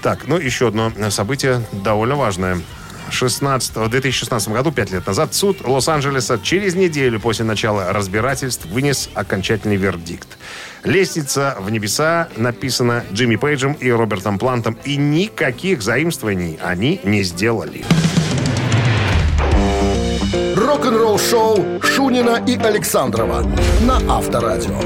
[0.02, 2.62] Так, ну еще одно событие довольно важное.
[3.10, 9.10] 16, в 2016 году, пять лет назад, суд Лос-Анджелеса через неделю после начала разбирательств вынес
[9.14, 10.38] окончательный вердикт.
[10.84, 17.86] «Лестница в небеса» написана Джимми Пейджем и Робертом Плантом, и никаких заимствований они не сделали.
[20.56, 23.44] Рок-н-ролл-шоу Шунина и Александрова
[23.82, 24.80] на Авторадио.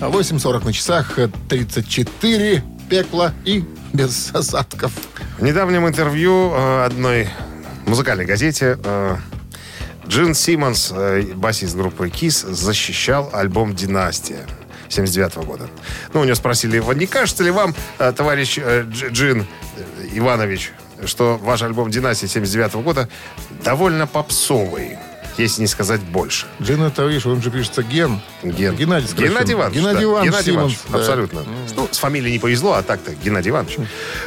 [0.00, 4.92] 8.40 на часах, 34 пекла и без осадков.
[5.38, 7.26] В недавнем интервью э, одной
[7.86, 9.16] музыкальной газете э,
[10.06, 14.46] Джин Симмонс, э, басист группы KISS, защищал альбом «Династия».
[14.90, 15.70] 79 года.
[16.12, 19.46] Ну, у него спросили не кажется ли вам, товарищ Дж- Джин
[20.12, 20.72] Иванович,
[21.06, 23.08] что ваш альбом «Династия» 79 года
[23.64, 24.98] довольно попсовый,
[25.38, 26.46] если не сказать больше.
[26.60, 28.20] Джин это, видишь, он же пишется Ген.
[28.42, 29.34] Ген- Геннадий сокращенно.
[29.38, 29.76] Геннадий Иванович.
[29.78, 30.04] Геннадий да.
[30.04, 30.98] Иванович Геннадий Симонс, Иванович, да.
[30.98, 31.44] абсолютно.
[31.76, 33.76] Ну, с фамилией не повезло, а так-то Геннадий Иванович.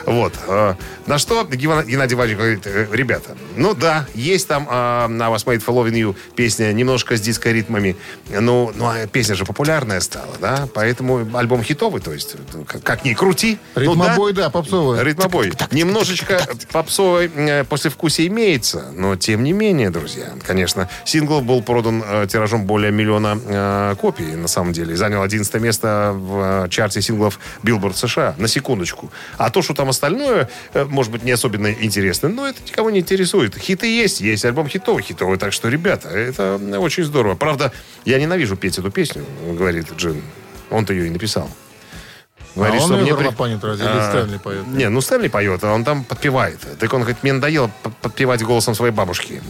[0.06, 0.34] Вот.
[0.48, 0.76] э,
[1.08, 5.64] На что Геннадий Иванович говорит, э, ребята, ну да, есть там э, на Was Made
[5.64, 7.96] for Loving You песня немножко с диско-ритмами,
[8.30, 12.82] ну, ну, а песня же популярная стала, да, поэтому альбом хитовый, то есть, ну, как,
[12.84, 13.58] как ни крути.
[13.76, 15.04] ну Ритмобой, да, попсовый.
[15.04, 15.52] Ритмобой.
[15.72, 16.42] Немножечко
[16.72, 22.66] попсовой э, послевкусие имеется, но тем не менее, друзья, конечно, сингл был продан э, тиражом
[22.66, 27.40] более миллиона э, копий, на самом деле, и занял 11 место в э, чарте синглов
[27.64, 29.12] Billboard США, на секундочку.
[29.38, 33.00] А то, что там остальное, э, может быть, не особенно интересно, но это никого не
[33.00, 33.56] интересует.
[33.58, 37.36] Хиты есть, есть альбом хитовый, хитовый, так что, ребята, это очень здорово.
[37.36, 37.72] Правда,
[38.06, 39.26] я ненавижу петь эту песню,
[39.58, 40.22] говорит Джин.
[40.70, 41.50] Он-то ее и написал.
[42.56, 43.86] Говорит, а он что мне при- горлопанит разве?
[43.86, 44.66] А, Стэнли поет?
[44.68, 46.60] Не, ну Стэнли поет, а он там подпевает.
[46.80, 47.70] Так он говорит, мне надоело
[48.02, 49.42] подпевать голосом своей бабушки.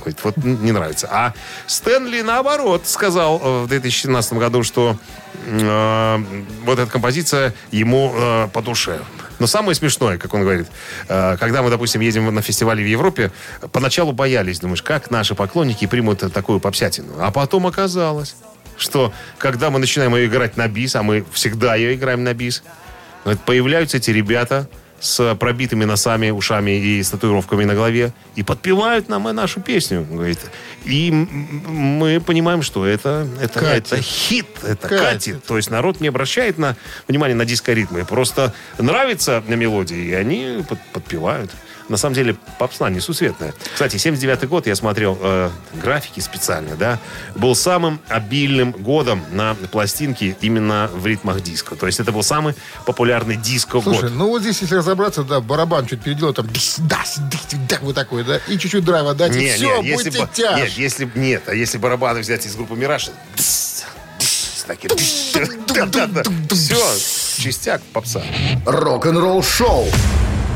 [0.00, 1.08] Говорит, вот не нравится.
[1.10, 1.34] А
[1.66, 4.96] Стэнли, наоборот, сказал э, в 2017 году, что
[5.46, 6.24] э,
[6.64, 9.00] вот эта композиция ему э, по душе.
[9.38, 10.68] Но самое смешное, как он говорит,
[11.08, 13.32] э, когда мы, допустим, едем на фестивале в Европе,
[13.72, 17.14] поначалу боялись, думаешь, как наши поклонники примут такую попсятину.
[17.18, 18.36] А потом оказалось,
[18.76, 22.62] что когда мы начинаем ее играть на бис, а мы всегда ее играем на бис,
[23.46, 24.68] появляются эти ребята
[25.00, 30.06] с пробитыми носами, ушами и с татуировками на голове и подпевают нам и нашу песню.
[30.08, 30.38] Говорит.
[30.84, 33.92] И мы понимаем, что это, это, Катит.
[33.92, 35.00] это хит, это Катит.
[35.00, 35.44] катит.
[35.44, 36.76] То есть народ не обращает на
[37.08, 38.04] внимание на диско-ритмы.
[38.04, 41.50] Просто нравится на мелодии, и они под- подпевают.
[41.90, 43.52] На самом деле, попсна несусветная.
[43.72, 47.00] Кстати, 79 год, я смотрел э, графики специально, да,
[47.34, 51.74] был самым обильным годом на пластинке именно в ритмах диско.
[51.74, 52.54] То есть это был самый
[52.86, 53.82] популярный диско-год.
[53.82, 57.78] Слушай, ну вот здесь, если разобраться, да, барабан чуть переделал, там, дис, дас, дис, да,
[57.82, 60.56] вот такой, да, и чуть-чуть драйва дать, и Не, все, не, если будьте бы- тяж.
[60.60, 63.10] Нет, если нет, а если барабаны взять из группы Мираж,
[64.68, 64.94] такие,
[66.50, 68.22] все, частяк попса.
[68.64, 69.88] Рок-н-ролл шоу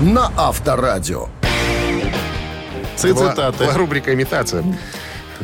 [0.00, 1.28] на Авторадио.
[2.96, 3.66] Цитаты.
[3.74, 4.62] Рубрика «Имитация».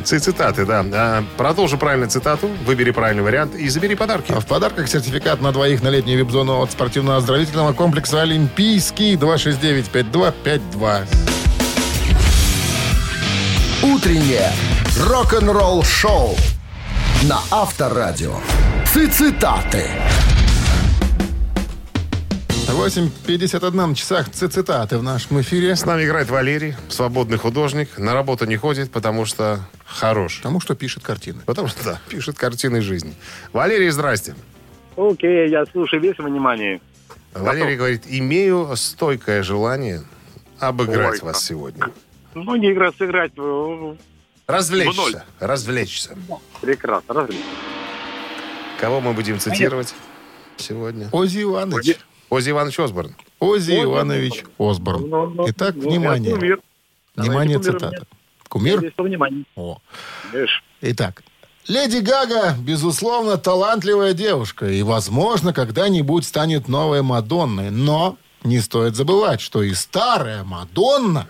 [0.03, 0.85] Ци- Цитаты, да.
[0.93, 4.31] А, Продолжи правильную цитату, выбери правильный вариант и забери подарки.
[4.31, 11.05] А в подарках сертификат на двоих на летнюю вип-зону от спортивно-оздоровительного комплекса «Олимпийский» 269-5252.
[13.83, 14.51] Утреннее
[15.07, 16.35] рок-н-ролл шоу
[17.23, 18.35] на Авторадио.
[18.85, 19.89] Цитаты.
[22.71, 25.75] 8.51 на часах Ци- цитаты в нашем эфире.
[25.75, 27.97] С нами играет Валерий, свободный художник.
[27.97, 30.37] На работу не ходит, потому что хорош.
[30.37, 31.41] Потому что пишет картины.
[31.45, 33.13] Потому что, да, пишет картины жизни.
[33.51, 34.35] Валерий, здрасте.
[34.95, 36.79] Окей, я слушаю весь внимание.
[37.33, 40.03] Валерий говорит, имею стойкое желание
[40.59, 41.87] обыграть Ой, вас сегодня.
[42.33, 43.33] Ну, не игра сыграть.
[44.47, 45.25] Развлечься.
[45.39, 46.17] Развлечься.
[46.61, 47.45] Прекрасно, различно.
[48.79, 49.93] Кого мы будем цитировать
[50.57, 51.09] сегодня?
[51.11, 51.97] Ози Иванович.
[52.31, 53.15] Ози Иванович Осборн.
[53.39, 55.09] Ози Иванович Осборн.
[55.09, 56.33] Ну, ну, Итак, ну, внимание.
[56.33, 56.61] кумир.
[57.17, 58.07] Внимание, Давайте кумир цитата.
[58.47, 58.93] Кумир?
[58.97, 59.43] Внимание.
[59.57, 59.79] О.
[60.79, 61.23] Итак.
[61.67, 67.69] Леди Гага, безусловно, талантливая девушка и, возможно, когда-нибудь станет новой Мадонной.
[67.69, 71.27] Но не стоит забывать, что и старая Мадонна...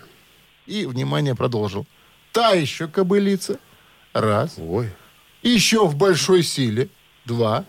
[0.66, 1.84] И, внимание, продолжил.
[2.30, 3.58] Та еще кобылица.
[4.12, 4.54] Раз.
[4.56, 4.88] Ой.
[5.42, 6.88] Еще в большой силе.
[7.24, 7.64] Два.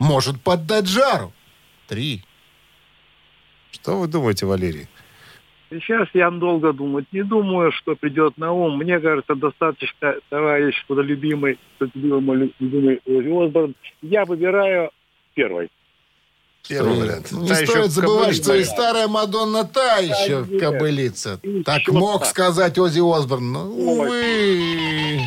[0.00, 1.32] Может поддать жару.
[1.86, 2.24] Три.
[3.76, 4.88] Что вы думаете, Валерий?
[5.70, 8.78] Сейчас я долго думать не думаю, что придет на ум.
[8.78, 11.58] Мне кажется, достаточно товарищ любимый,
[11.94, 13.74] любимый, любимый Осборн.
[14.00, 14.90] Я выбираю
[15.34, 15.70] первый.
[16.68, 17.32] Первый вариант.
[17.32, 20.60] Не Та стоит забывать, что и старая Мадонна та еще нет.
[20.60, 21.38] кобылица.
[21.42, 22.28] И Так мог так.
[22.30, 23.52] сказать Ози Осборн.
[23.52, 25.20] Ну, увы.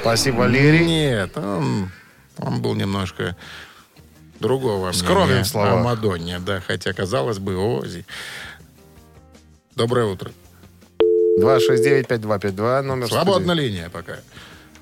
[0.00, 0.84] Спасибо, Валерий.
[0.84, 1.90] Нет, он,
[2.38, 3.36] он был немножко
[4.40, 5.74] другого Скромен мнения в словах.
[5.74, 8.04] о Мадонне, да, хотя, казалось бы, Ози.
[9.74, 10.30] Доброе утро.
[11.40, 13.68] 269-5252, номер Свободна студии.
[13.68, 14.16] линия пока.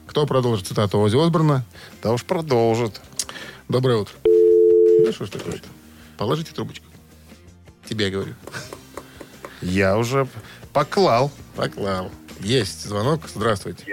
[0.07, 1.65] Кто продолжит цитату Ози Осборна?
[2.03, 3.01] Да уж продолжит.
[3.69, 4.15] Доброе утро.
[5.05, 5.61] Да что ж такое
[6.17, 6.87] Положите трубочку.
[7.89, 8.35] Тебе я говорю.
[9.61, 10.29] Я уже
[10.73, 11.33] поклал.
[11.57, 12.11] Поклал.
[12.41, 13.23] Есть звонок.
[13.35, 13.85] Здравствуйте.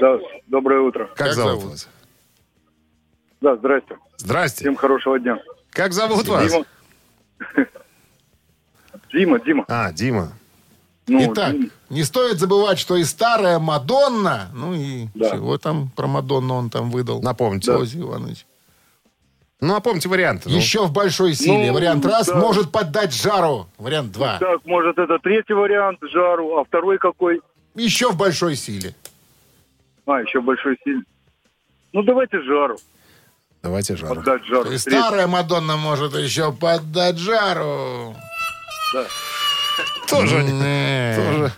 [0.00, 1.06] Да, доброе утро.
[1.08, 1.70] Как, Как зовут, зовут?
[1.72, 1.88] вас?
[3.40, 3.96] Да, здрасте.
[4.22, 4.60] Здрасте.
[4.60, 5.38] Всем хорошего дня.
[5.70, 6.48] Как зовут вас?
[6.50, 6.64] Дима.
[9.12, 9.64] Дима, Дима.
[9.68, 10.32] А, Дима.
[11.08, 15.30] Ну, Итак, Дим- не стоит забывать, что и старая Мадонна, ну и Да.
[15.30, 17.20] чего там про Мадонну он там выдал?
[17.20, 17.72] Напомните.
[17.72, 18.46] Ози Иванович.
[19.60, 20.48] Ну, напомните варианты.
[20.48, 20.56] ну.
[20.56, 21.68] Еще в большой силе.
[21.72, 22.28] Ну, Вариант раз.
[22.28, 22.36] да.
[22.36, 23.66] Может поддать жару.
[23.78, 24.38] Вариант два.
[24.38, 27.40] Так, может, это третий вариант, жару, а второй какой?
[27.74, 28.94] Еще в большой силе.
[30.06, 31.04] А, еще большой сильный.
[31.92, 32.76] Ну, давайте жару.
[33.62, 34.20] Давайте жару.
[34.20, 34.70] Отдать жару.
[34.70, 38.16] И старая Мадонна может еще поддать жару.
[40.08, 41.16] Тоже, Не.
[41.16, 41.52] тоже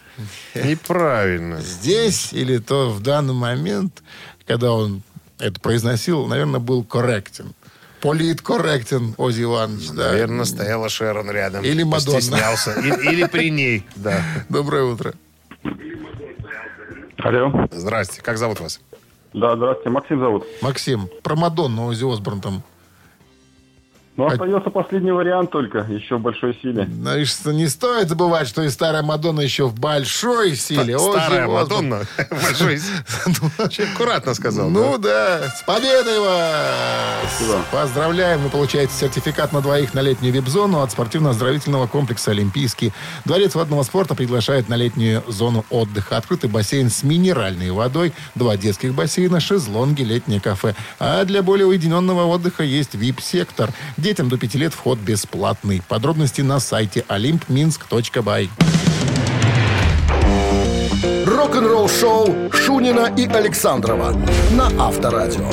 [0.54, 1.60] неправильно.
[1.60, 4.02] Здесь или то в данный момент,
[4.46, 5.02] когда он
[5.40, 7.54] это произносил, наверное, был корректен.
[8.00, 10.10] Политкорректен Ози Иванович, да.
[10.10, 11.64] Наверное, стояла Шерон рядом.
[11.64, 12.18] Или Мадонна.
[12.18, 12.78] Постеснялся.
[12.80, 14.22] Или при ней, да.
[14.50, 15.14] Доброе утро.
[17.18, 17.66] Алло.
[17.72, 18.20] Здрасте.
[18.20, 18.78] Как зовут вас?
[19.34, 19.90] Да, здравствуйте.
[19.90, 20.44] Максим зовут.
[20.62, 22.62] Максим, про Мадонну Ози Осборн там.
[24.16, 26.88] Ну, остается последний вариант только, еще в большой силе.
[27.24, 30.96] Что не стоит забывать, что и старая Мадонна еще в большой силе.
[30.98, 31.48] Старая.
[31.48, 32.02] Мадонна.
[32.30, 32.78] Большой.
[33.58, 34.70] Очень аккуратно сказал.
[34.70, 37.64] Ну да, с победой вас!
[37.72, 42.92] Поздравляем, вы получаете сертификат на двоих на летнюю вип-зону от спортивно-оздоровительного комплекса «Олимпийский».
[43.24, 46.18] Дворец водного спорта приглашает на летнюю зону отдыха.
[46.18, 50.76] Открытый бассейн с минеральной водой, два детских бассейна, шезлонги, летнее кафе.
[51.00, 53.70] А для более уединенного отдыха есть вип-сектор.
[54.04, 55.80] Детям до пяти лет вход бесплатный.
[55.88, 58.50] Подробности на сайте olympminsk.by.
[61.24, 64.14] Рок-н-ролл шоу Шунина и Александрова
[64.50, 65.48] на Авторадио.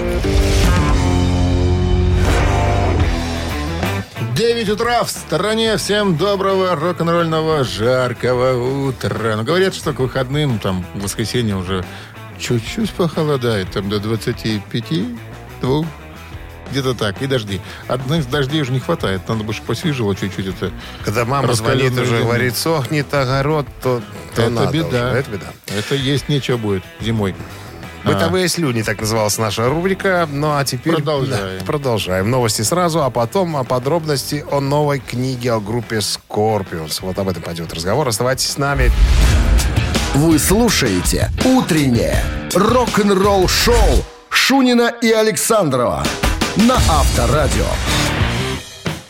[4.36, 5.78] 9 утра в стороне.
[5.78, 9.38] Всем доброго рок-н-ролльного жаркого утра.
[9.38, 11.86] Ну, говорят, что к выходным, там, в воскресенье уже
[12.38, 13.72] чуть-чуть похолодает.
[13.72, 15.06] Там до 25,
[15.62, 15.86] двух,
[16.72, 17.22] где-то так.
[17.22, 17.62] И дожди.
[17.88, 19.28] Одних дождей уже не хватает.
[19.28, 20.72] Надо бы, чтобы посвежело чуть-чуть это.
[21.06, 22.22] Когда мама звонит уже земля.
[22.24, 24.02] говорит, сохнет огород, то,
[24.36, 24.88] то Это надо беда.
[24.88, 25.20] уже.
[25.20, 25.46] Это беда.
[25.68, 27.36] Это есть нечего будет зимой.
[28.04, 30.28] Бытовые слюни, так называлась наша рубрика.
[30.32, 30.96] Ну, а теперь...
[30.96, 31.60] Продолжаем.
[31.60, 32.32] Да, продолжаем.
[32.32, 36.98] Новости сразу, а потом о подробности о новой книге о группе Scorpions.
[37.02, 38.08] Вот об этом пойдет разговор.
[38.08, 38.92] Оставайтесь с нами.
[40.16, 46.04] Вы слушаете «Утреннее рок-н-ролл-шоу» Шунина и Александрова
[46.58, 47.66] на Авторадио.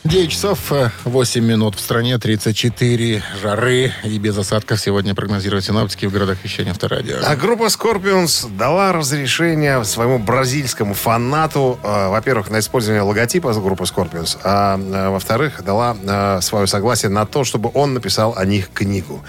[0.04, 6.06] 9 часов э, 8 минут в стране, 34 жары и без осадков сегодня прогнозируют синоптики
[6.06, 7.18] в городах вещания Авторадио.
[7.24, 14.38] А группа Scorpions дала разрешение своему бразильскому фанату, э, во-первых, на использование логотипа группы Scorpions,
[14.44, 19.24] а э, во-вторых, дала э, свое согласие на то, чтобы он написал о них книгу.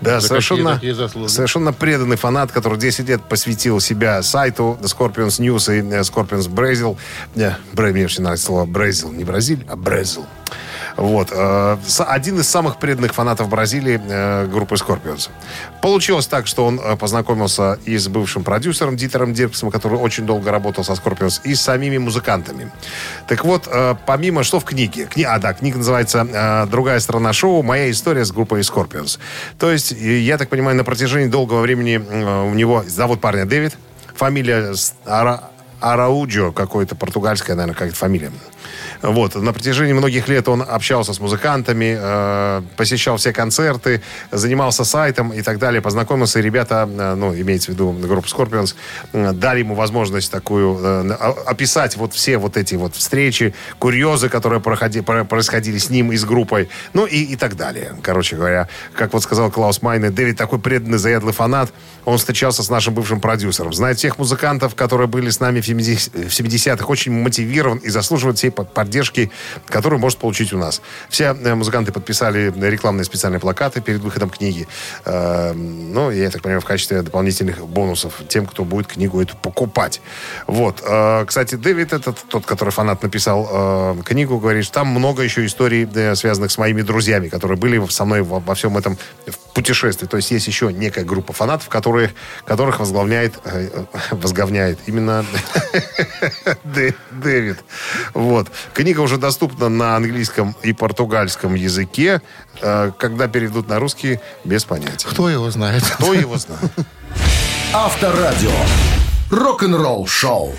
[0.00, 4.86] Да, За совершенно, какие такие совершенно преданный фанат, который 10 лет посвятил себя сайту The
[4.86, 6.96] Scorpions News и э, Scorpions Brazil.
[7.72, 10.26] Бре- Мне очень нравится слово Бразил, не Бразиль, а Бразил.
[10.96, 11.28] Вот.
[11.30, 15.28] э, Один из самых преданных фанатов Бразилии э, группы Scorpions.
[15.82, 20.50] Получилось так, что он э, познакомился и с бывшим продюсером Дитером Дирксом, который очень долго
[20.50, 22.70] работал со Scorpions, и с самими музыкантами.
[23.28, 23.68] Так вот,
[24.06, 25.06] помимо, что в книге?
[25.06, 25.24] Кни...
[25.24, 27.62] А, да, книга называется «Другая сторона шоу.
[27.62, 29.18] Моя история с группой Scorpions».
[29.58, 32.84] То есть, я так понимаю, на протяжении долгого времени у него...
[32.86, 33.76] Зовут парня Дэвид.
[34.14, 35.50] Фамилия с- Ара...
[35.80, 38.32] Арауджо, какой-то португальская, наверное, какая-то фамилия.
[39.06, 39.36] Вот.
[39.36, 45.42] На протяжении многих лет он общался с музыкантами, э, посещал все концерты, занимался сайтом и
[45.42, 48.74] так далее, познакомился, и ребята, э, ну, имеется в виду группа Scorpions,
[49.12, 51.12] э, дали ему возможность такую э,
[51.46, 56.16] описать вот все вот эти вот встречи, курьезы, которые проходи- про- происходили с ним и
[56.16, 57.94] с группой, ну и, и так далее.
[58.02, 61.72] Короче говоря, как вот сказал Клаус Майне, Дэвид такой преданный, заядлый фанат,
[62.04, 66.12] он встречался с нашим бывшим продюсером, знает всех музыкантов, которые были с нами в 70
[66.12, 69.30] в 70-х, очень мотивирован и заслуживает всей под- поддержки,
[69.66, 70.80] которую может получить у нас.
[71.08, 74.66] Все э, музыканты подписали рекламные специальные плакаты перед выходом книги.
[75.04, 80.00] Э, Ну, я так понимаю, в качестве дополнительных бонусов тем, кто будет книгу эту покупать.
[80.46, 80.82] Вот.
[80.86, 85.44] Э, Кстати, Дэвид, этот тот, который фанат написал э, книгу, говорит, что там много еще
[85.44, 88.96] историй, связанных с моими друзьями, которые были со мной во, всем этом
[89.56, 90.06] путешествии.
[90.06, 92.12] То есть есть еще некая группа фанатов, которые,
[92.44, 95.24] которых возглавляет, э, возглавляет именно
[96.64, 97.58] Дэ- Дэвид.
[98.14, 98.48] Вот.
[98.74, 102.20] Книга уже доступна на английском и португальском языке.
[102.60, 105.08] Э, Когда перейдут на русский, без понятия.
[105.08, 105.82] Кто его знает?
[105.84, 106.70] Кто его знает?
[107.72, 108.52] Авторадио.
[109.30, 110.54] Рок-н-ролл шоу.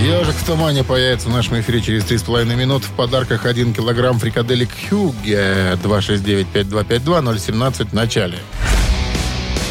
[0.00, 2.84] Ежик в тумане появится в нашем эфире через 3,5 минут.
[2.84, 8.38] В подарках 1 килограмм фрикаделек Хьюге 269-5252-017 в начале.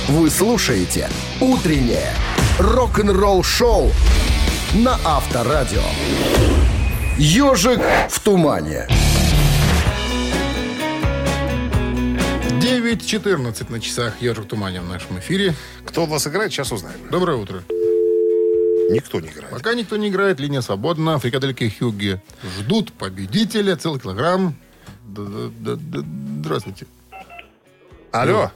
[0.08, 1.10] Вы слушаете
[1.40, 2.14] «Утреннее
[2.60, 3.92] рок-н-ролл шоу»
[4.74, 5.84] на Авторадио.
[7.18, 8.88] «Ежик в тумане».
[12.62, 15.56] 9.14 на часах Ежик в тумане в нашем эфире.
[15.86, 17.00] Кто у нас играет, сейчас узнаем.
[17.10, 17.64] Доброе утро.
[18.92, 19.52] Никто не играет.
[19.52, 21.18] Пока никто не играет, линия свободна.
[21.20, 22.22] Фрикадельки Хюгги
[22.58, 23.76] ждут победителя.
[23.76, 24.56] Целый килограмм.
[25.08, 26.88] Здравствуйте.
[28.12, 28.52] Алло.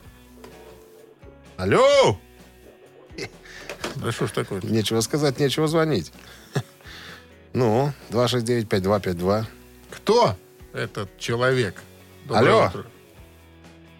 [1.57, 2.19] Алло.
[3.95, 4.61] Да что ж такое?
[4.61, 6.11] Нечего сказать, нечего звонить.
[7.53, 9.45] Ну, 269-5252.
[9.89, 10.35] Кто
[10.73, 11.81] этот человек?
[12.29, 12.65] Алло.
[12.67, 12.85] утро.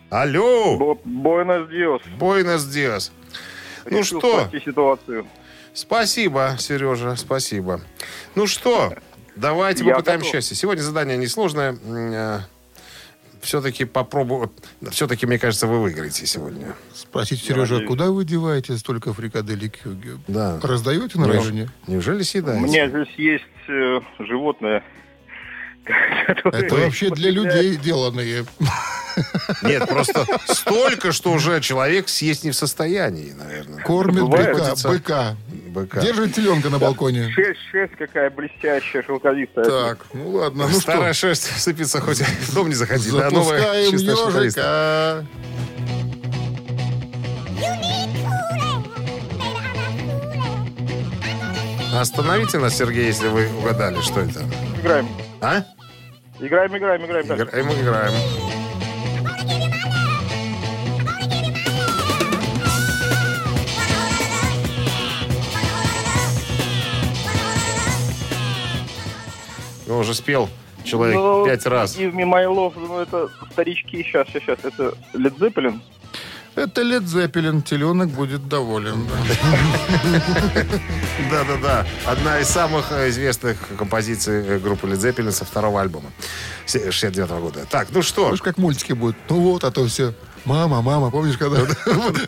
[0.10, 0.96] Алло.
[1.06, 2.02] Буэнос Диос.
[2.20, 3.12] Бойнес Диас.
[3.86, 4.50] Ну что?
[4.64, 5.26] ситуацию.
[5.76, 7.82] Спасибо, Сережа, спасибо.
[8.34, 8.94] Ну что,
[9.36, 10.32] давайте Я попытаем готов.
[10.32, 10.56] счастье.
[10.56, 11.78] Сегодня задание несложное.
[13.42, 14.52] Все-таки попробую.
[14.90, 16.74] Все-таки, мне кажется, вы выиграете сегодня.
[16.96, 19.74] Спросите, Сережа, куда вы деваете столько фрикаделек?
[20.28, 20.60] Да.
[20.64, 21.70] Раздаете на районе?
[21.88, 22.66] Неужели У съедаете?
[22.66, 24.82] меня здесь есть э, животное.
[26.46, 28.46] Это вообще для людей деланные.
[29.62, 33.82] Нет, просто столько, что уже человек съесть не в состоянии, наверное.
[33.84, 35.36] Кормит быка, быка.
[35.68, 36.02] Быка.
[36.02, 37.30] Держит теленка на балконе.
[37.32, 39.66] Шесть, шесть какая блестящая, шелковистая.
[39.66, 43.12] Так, ну ладно, ну Старая что, шерсть сыпется, хоть в дом не заходи.
[43.12, 45.16] Да, новая запускаем чистая шелковистая.
[45.18, 45.26] ежика.
[52.00, 54.42] Остановите нас, Сергей, если вы угадали, что это.
[54.82, 55.08] Играем.
[55.42, 55.64] А?
[56.40, 57.28] Играем, играем, играем.
[57.28, 57.36] да.
[57.36, 58.14] Играем, играем.
[69.88, 70.50] Ну, уже спел
[70.84, 71.98] человек Ну, пять раз.
[71.98, 75.80] Give me my love, ну это старички, сейчас, сейчас, сейчас, это Led Zeppelin.
[76.56, 77.62] Это Лед Зеппелин.
[77.62, 79.08] Теленок будет доволен.
[81.30, 81.86] Да-да-да.
[82.06, 86.12] Одна из самых э, известных композиций э, группы Led Zeppelin со второго альбома
[86.66, 87.66] 69 года.
[87.70, 88.30] Так, ну что?
[88.30, 89.18] Слышь, как мультики будут.
[89.30, 90.14] Ну вот, а то все.
[90.46, 91.58] Мама, мама, помнишь, когда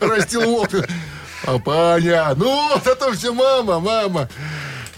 [0.00, 0.70] растил волк?
[1.44, 4.28] Папаня, ну вот, а то все мама, мама.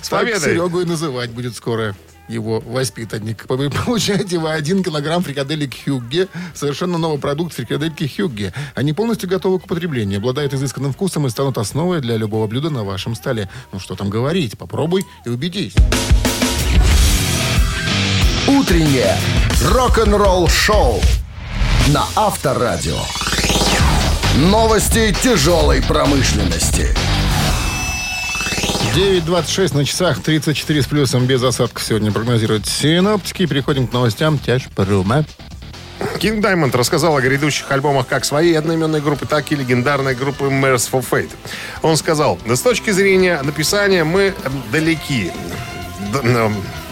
[0.01, 0.41] С победой!
[0.41, 1.95] Серегу и называть будет скоро
[2.31, 3.45] его воспитанник.
[3.49, 6.29] Вы получаете вы один килограмм фрикаделек Хюгге.
[6.55, 8.53] Совершенно новый продукт фрикадельки Хюгге.
[8.75, 12.85] Они полностью готовы к употреблению, обладают изысканным вкусом и станут основой для любого блюда на
[12.85, 13.49] вашем столе.
[13.73, 15.75] Ну что там говорить, попробуй и убедись.
[18.47, 19.17] Утреннее
[19.63, 21.01] рок-н-ролл-шоу
[21.89, 22.99] на Авторадио.
[24.37, 26.95] Новости тяжелой промышленности.
[28.95, 33.47] 9.26 на часах, 34 с плюсом, без осадков сегодня прогнозируют синоптики.
[33.47, 35.25] Переходим к новостям Тяжпрома.
[36.19, 41.05] Кинг Даймонд рассказал о грядущих альбомах как своей одноименной группы, так и легендарной группы Merciful
[41.09, 41.31] Fate.
[41.83, 44.35] Он сказал, да с точки зрения написания мы
[44.73, 45.31] далеки.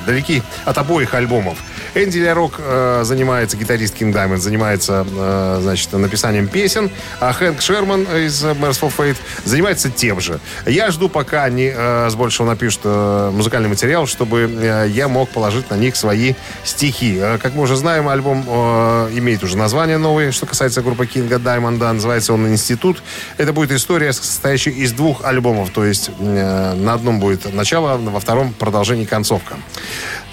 [0.07, 1.59] Далеки от обоих альбомов.
[1.99, 8.03] Энди Лярок э, занимается, гитарист Кинг Даймонд, занимается, э, значит, написанием песен, а Хэнк Шерман
[8.03, 10.39] из Merciful Fate занимается тем же.
[10.65, 15.29] Я жду, пока они э, с большего напишут э, музыкальный материал, чтобы э, я мог
[15.31, 17.19] положить на них свои стихи.
[17.21, 21.41] Э, как мы уже знаем, альбом э, имеет уже название новое, что касается группы Кинга
[21.41, 21.93] Даймонда.
[21.93, 23.03] Называется он «Институт».
[23.39, 25.71] Это будет история, состоящая из двух альбомов.
[25.71, 29.57] То есть э, на одном будет начало, во втором продолжение концовка.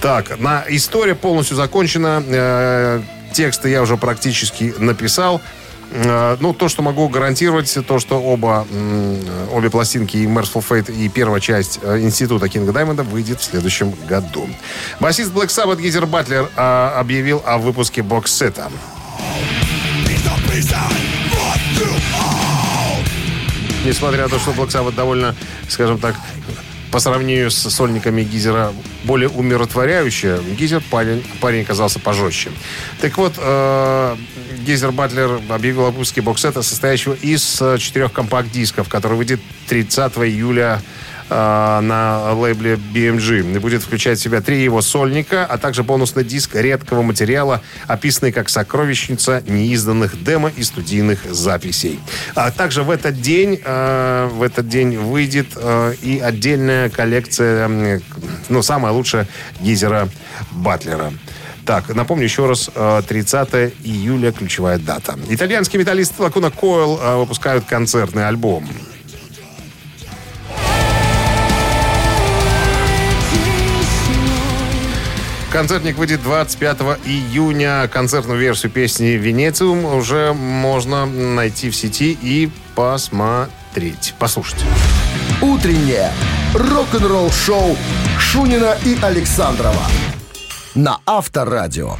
[0.01, 2.23] Так, на история полностью закончена.
[2.27, 3.01] Э,
[3.33, 5.41] тексты я уже практически написал.
[5.91, 8.65] Э, Ну, то, что могу гарантировать, то, что оба,
[9.53, 13.93] обе пластинки, и Merciful Fate, и первая часть э, Института Кинга Даймонда выйдет в следующем
[14.07, 14.47] году.
[14.99, 18.69] Басист Black Sabbath Гизер Батлер э, объявил о выпуске бокс-сета.
[23.85, 25.35] Несмотря на то, что Black Sabbath довольно,
[25.69, 26.15] скажем так,
[26.91, 28.73] по сравнению с сольниками Гизера
[29.03, 32.51] более умиротворяющая, Гизер парень, парень оказался пожестче.
[33.01, 34.15] Так вот, э,
[34.65, 40.81] Гизер Батлер объявил о выпуске боксета, состоящего из э, четырех компакт-дисков, который выйдет 30 июля
[41.29, 43.55] на лейбле BMG.
[43.55, 48.31] И будет включать в себя три его сольника, а также бонусный диск редкого материала, описанный
[48.31, 51.99] как сокровищница неизданных демо и студийных записей.
[52.35, 58.01] А также в этот день, э, в этот день выйдет э, и отдельная коллекция,
[58.49, 59.27] ну, самая лучшая
[59.61, 60.09] Гизера
[60.51, 61.11] Батлера.
[61.65, 65.17] Так, напомню еще раз, э, 30 июля ключевая дата.
[65.29, 68.69] Итальянские металлисты Лакуна Койл э, выпускают концертный альбом.
[75.55, 77.87] Концертник выйдет 25 июня.
[77.87, 84.15] Концертную версию песни «Венециум» уже можно найти в сети и посмотреть.
[84.19, 84.59] Послушать.
[85.41, 86.11] Утреннее
[86.53, 87.77] рок-н-ролл-шоу
[88.19, 89.83] Шунина и Александрова
[90.75, 91.95] на Авторадио.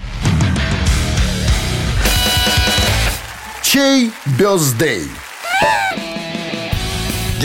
[3.61, 5.09] Чей бездей?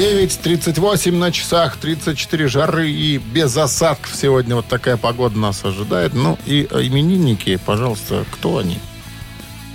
[0.01, 4.57] 9.38 на часах, 34 жары и без осадков сегодня.
[4.57, 6.15] Вот такая погода нас ожидает.
[6.15, 8.79] Ну и именинники, пожалуйста, кто они?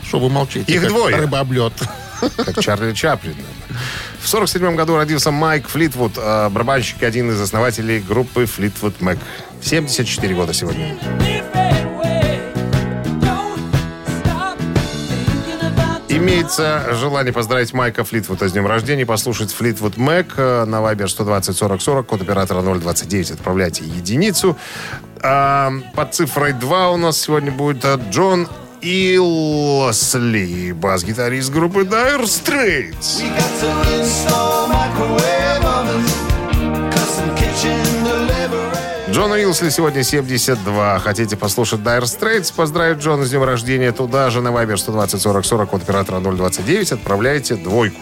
[0.04, 0.74] Что вы молчите?
[0.74, 1.16] Их двое.
[1.16, 1.74] Рыба об лед.
[2.38, 3.36] как Чарли Чаплин.
[4.20, 9.20] В 47 году родился Майк Флитвуд, э, барабанщик, один из основателей группы Флитвуд Мэк.
[9.62, 10.98] 74 года сегодня.
[16.26, 21.56] Имеется желание поздравить Майка Флитвуда с днем рождения, послушать Флитвуд Мэк э, на Вайбер 120
[21.56, 24.58] 40 40, код оператора 029, отправляйте единицу.
[25.22, 28.48] А, под цифрой 2 у нас сегодня будет э, Джон
[28.82, 33.22] Илсли, бас-гитарист группы Dire Straits.
[39.16, 41.00] Джона Уилсли сегодня 72.
[41.00, 42.52] Хотите послушать Dire Straits?
[42.54, 43.94] Поздравить Джона с днем рождения.
[43.94, 48.02] Туда же на Viber 120 40 40 от оператора 029 отправляйте двойку.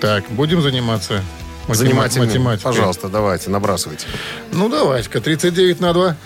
[0.00, 1.24] Так, будем заниматься
[1.68, 2.26] Занимательно.
[2.26, 2.70] математикой.
[2.70, 4.06] Пожалуйста, давайте, набрасывайте.
[4.52, 5.20] Ну, давайте-ка.
[5.20, 6.16] 39 на 2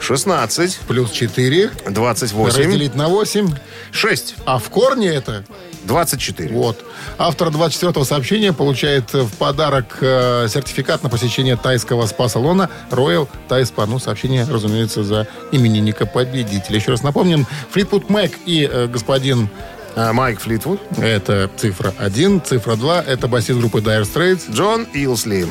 [0.00, 3.48] 16, плюс 4 28, разделить на 8.
[3.92, 5.44] 6, А в корне это
[5.88, 6.54] 24.
[6.54, 6.84] Вот.
[7.18, 13.86] Автор 24-го сообщения получает в подарок э, сертификат на посещение тайского спа-салона Royal Thai Spa.
[13.86, 16.76] Ну, сообщение, разумеется, за именинника победителя.
[16.76, 19.48] Еще раз напомним, Флитвуд Мэк и э, господин
[19.96, 24.52] А, Майк Флитвуд, это цифра 1, цифра 2, это басист группы Dire Straits.
[24.52, 25.48] Джон Илсли.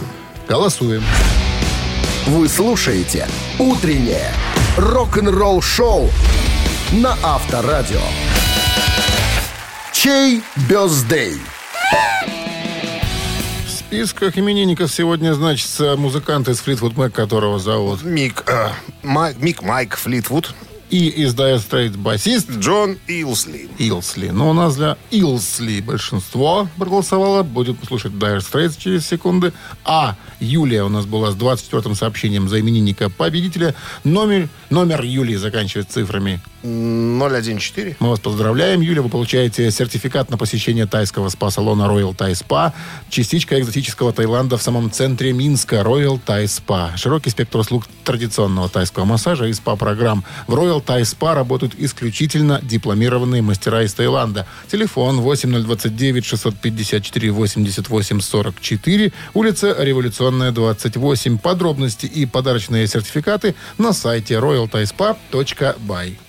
[0.48, 1.04] Голосуем.
[2.28, 3.28] Вы слушаете
[3.60, 4.32] «Утреннее
[4.78, 6.10] рок-н-ролл-шоу»
[6.94, 8.02] на Авторадио.
[10.02, 11.38] Чей бездей?
[13.66, 18.04] В списках именинников сегодня значится музыкант из Флитвуд Мэк, которого зовут.
[18.04, 18.70] Мик, э,
[19.02, 20.54] Май- Мик Майк Флитвуд,
[20.90, 23.68] И из Dire Straits басист Джон Илсли.
[23.78, 24.30] Илсли.
[24.30, 27.44] Но у нас для Илсли большинство проголосовало.
[27.44, 29.52] Будем слушать Dire Straits через секунды.
[29.84, 33.76] А Юлия у нас была с 24-м сообщением за именинника победителя.
[34.06, 37.96] Номер, номер Юлии заканчивается цифрами 014.
[38.00, 39.02] Мы вас поздравляем, Юля.
[39.02, 42.74] Вы получаете сертификат на посещение тайского спа-салона Royal Thai Spa.
[43.10, 45.78] Частичка экзотического Таиланда в самом центре Минска.
[45.78, 46.98] Royal Thai Spa.
[46.98, 50.24] Широкий спектр услуг традиционного тайского массажа и спа-программ.
[50.48, 54.46] В Royal Thai Spa работают исключительно дипломированные мастера из Таиланда.
[54.72, 59.14] Телефон 8029 654 88 44.
[59.34, 61.38] Улица Революционная, 28.
[61.38, 66.27] Подробности и подарочные сертификаты на сайте royalthaispa.by.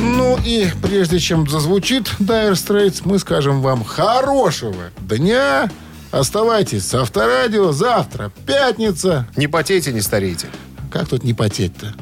[0.00, 5.70] Ну и прежде чем зазвучит Dire Straits, мы скажем вам хорошего дня.
[6.12, 9.26] Оставайтесь с Авторадио завтра, пятница.
[9.36, 10.46] Не потейте, не старейте.
[10.92, 11.94] Как тут не потеть-то?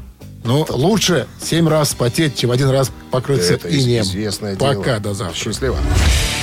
[0.45, 4.03] Ну, лучше семь раз потеть, чем один раз покрыться Это инеем.
[4.05, 4.75] известное дело.
[4.75, 5.37] Пока, до завтра.
[5.37, 5.79] Счастливо.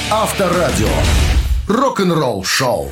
[0.10, 0.90] Авторадио.
[1.68, 2.90] Рок-н-ролл-шоу.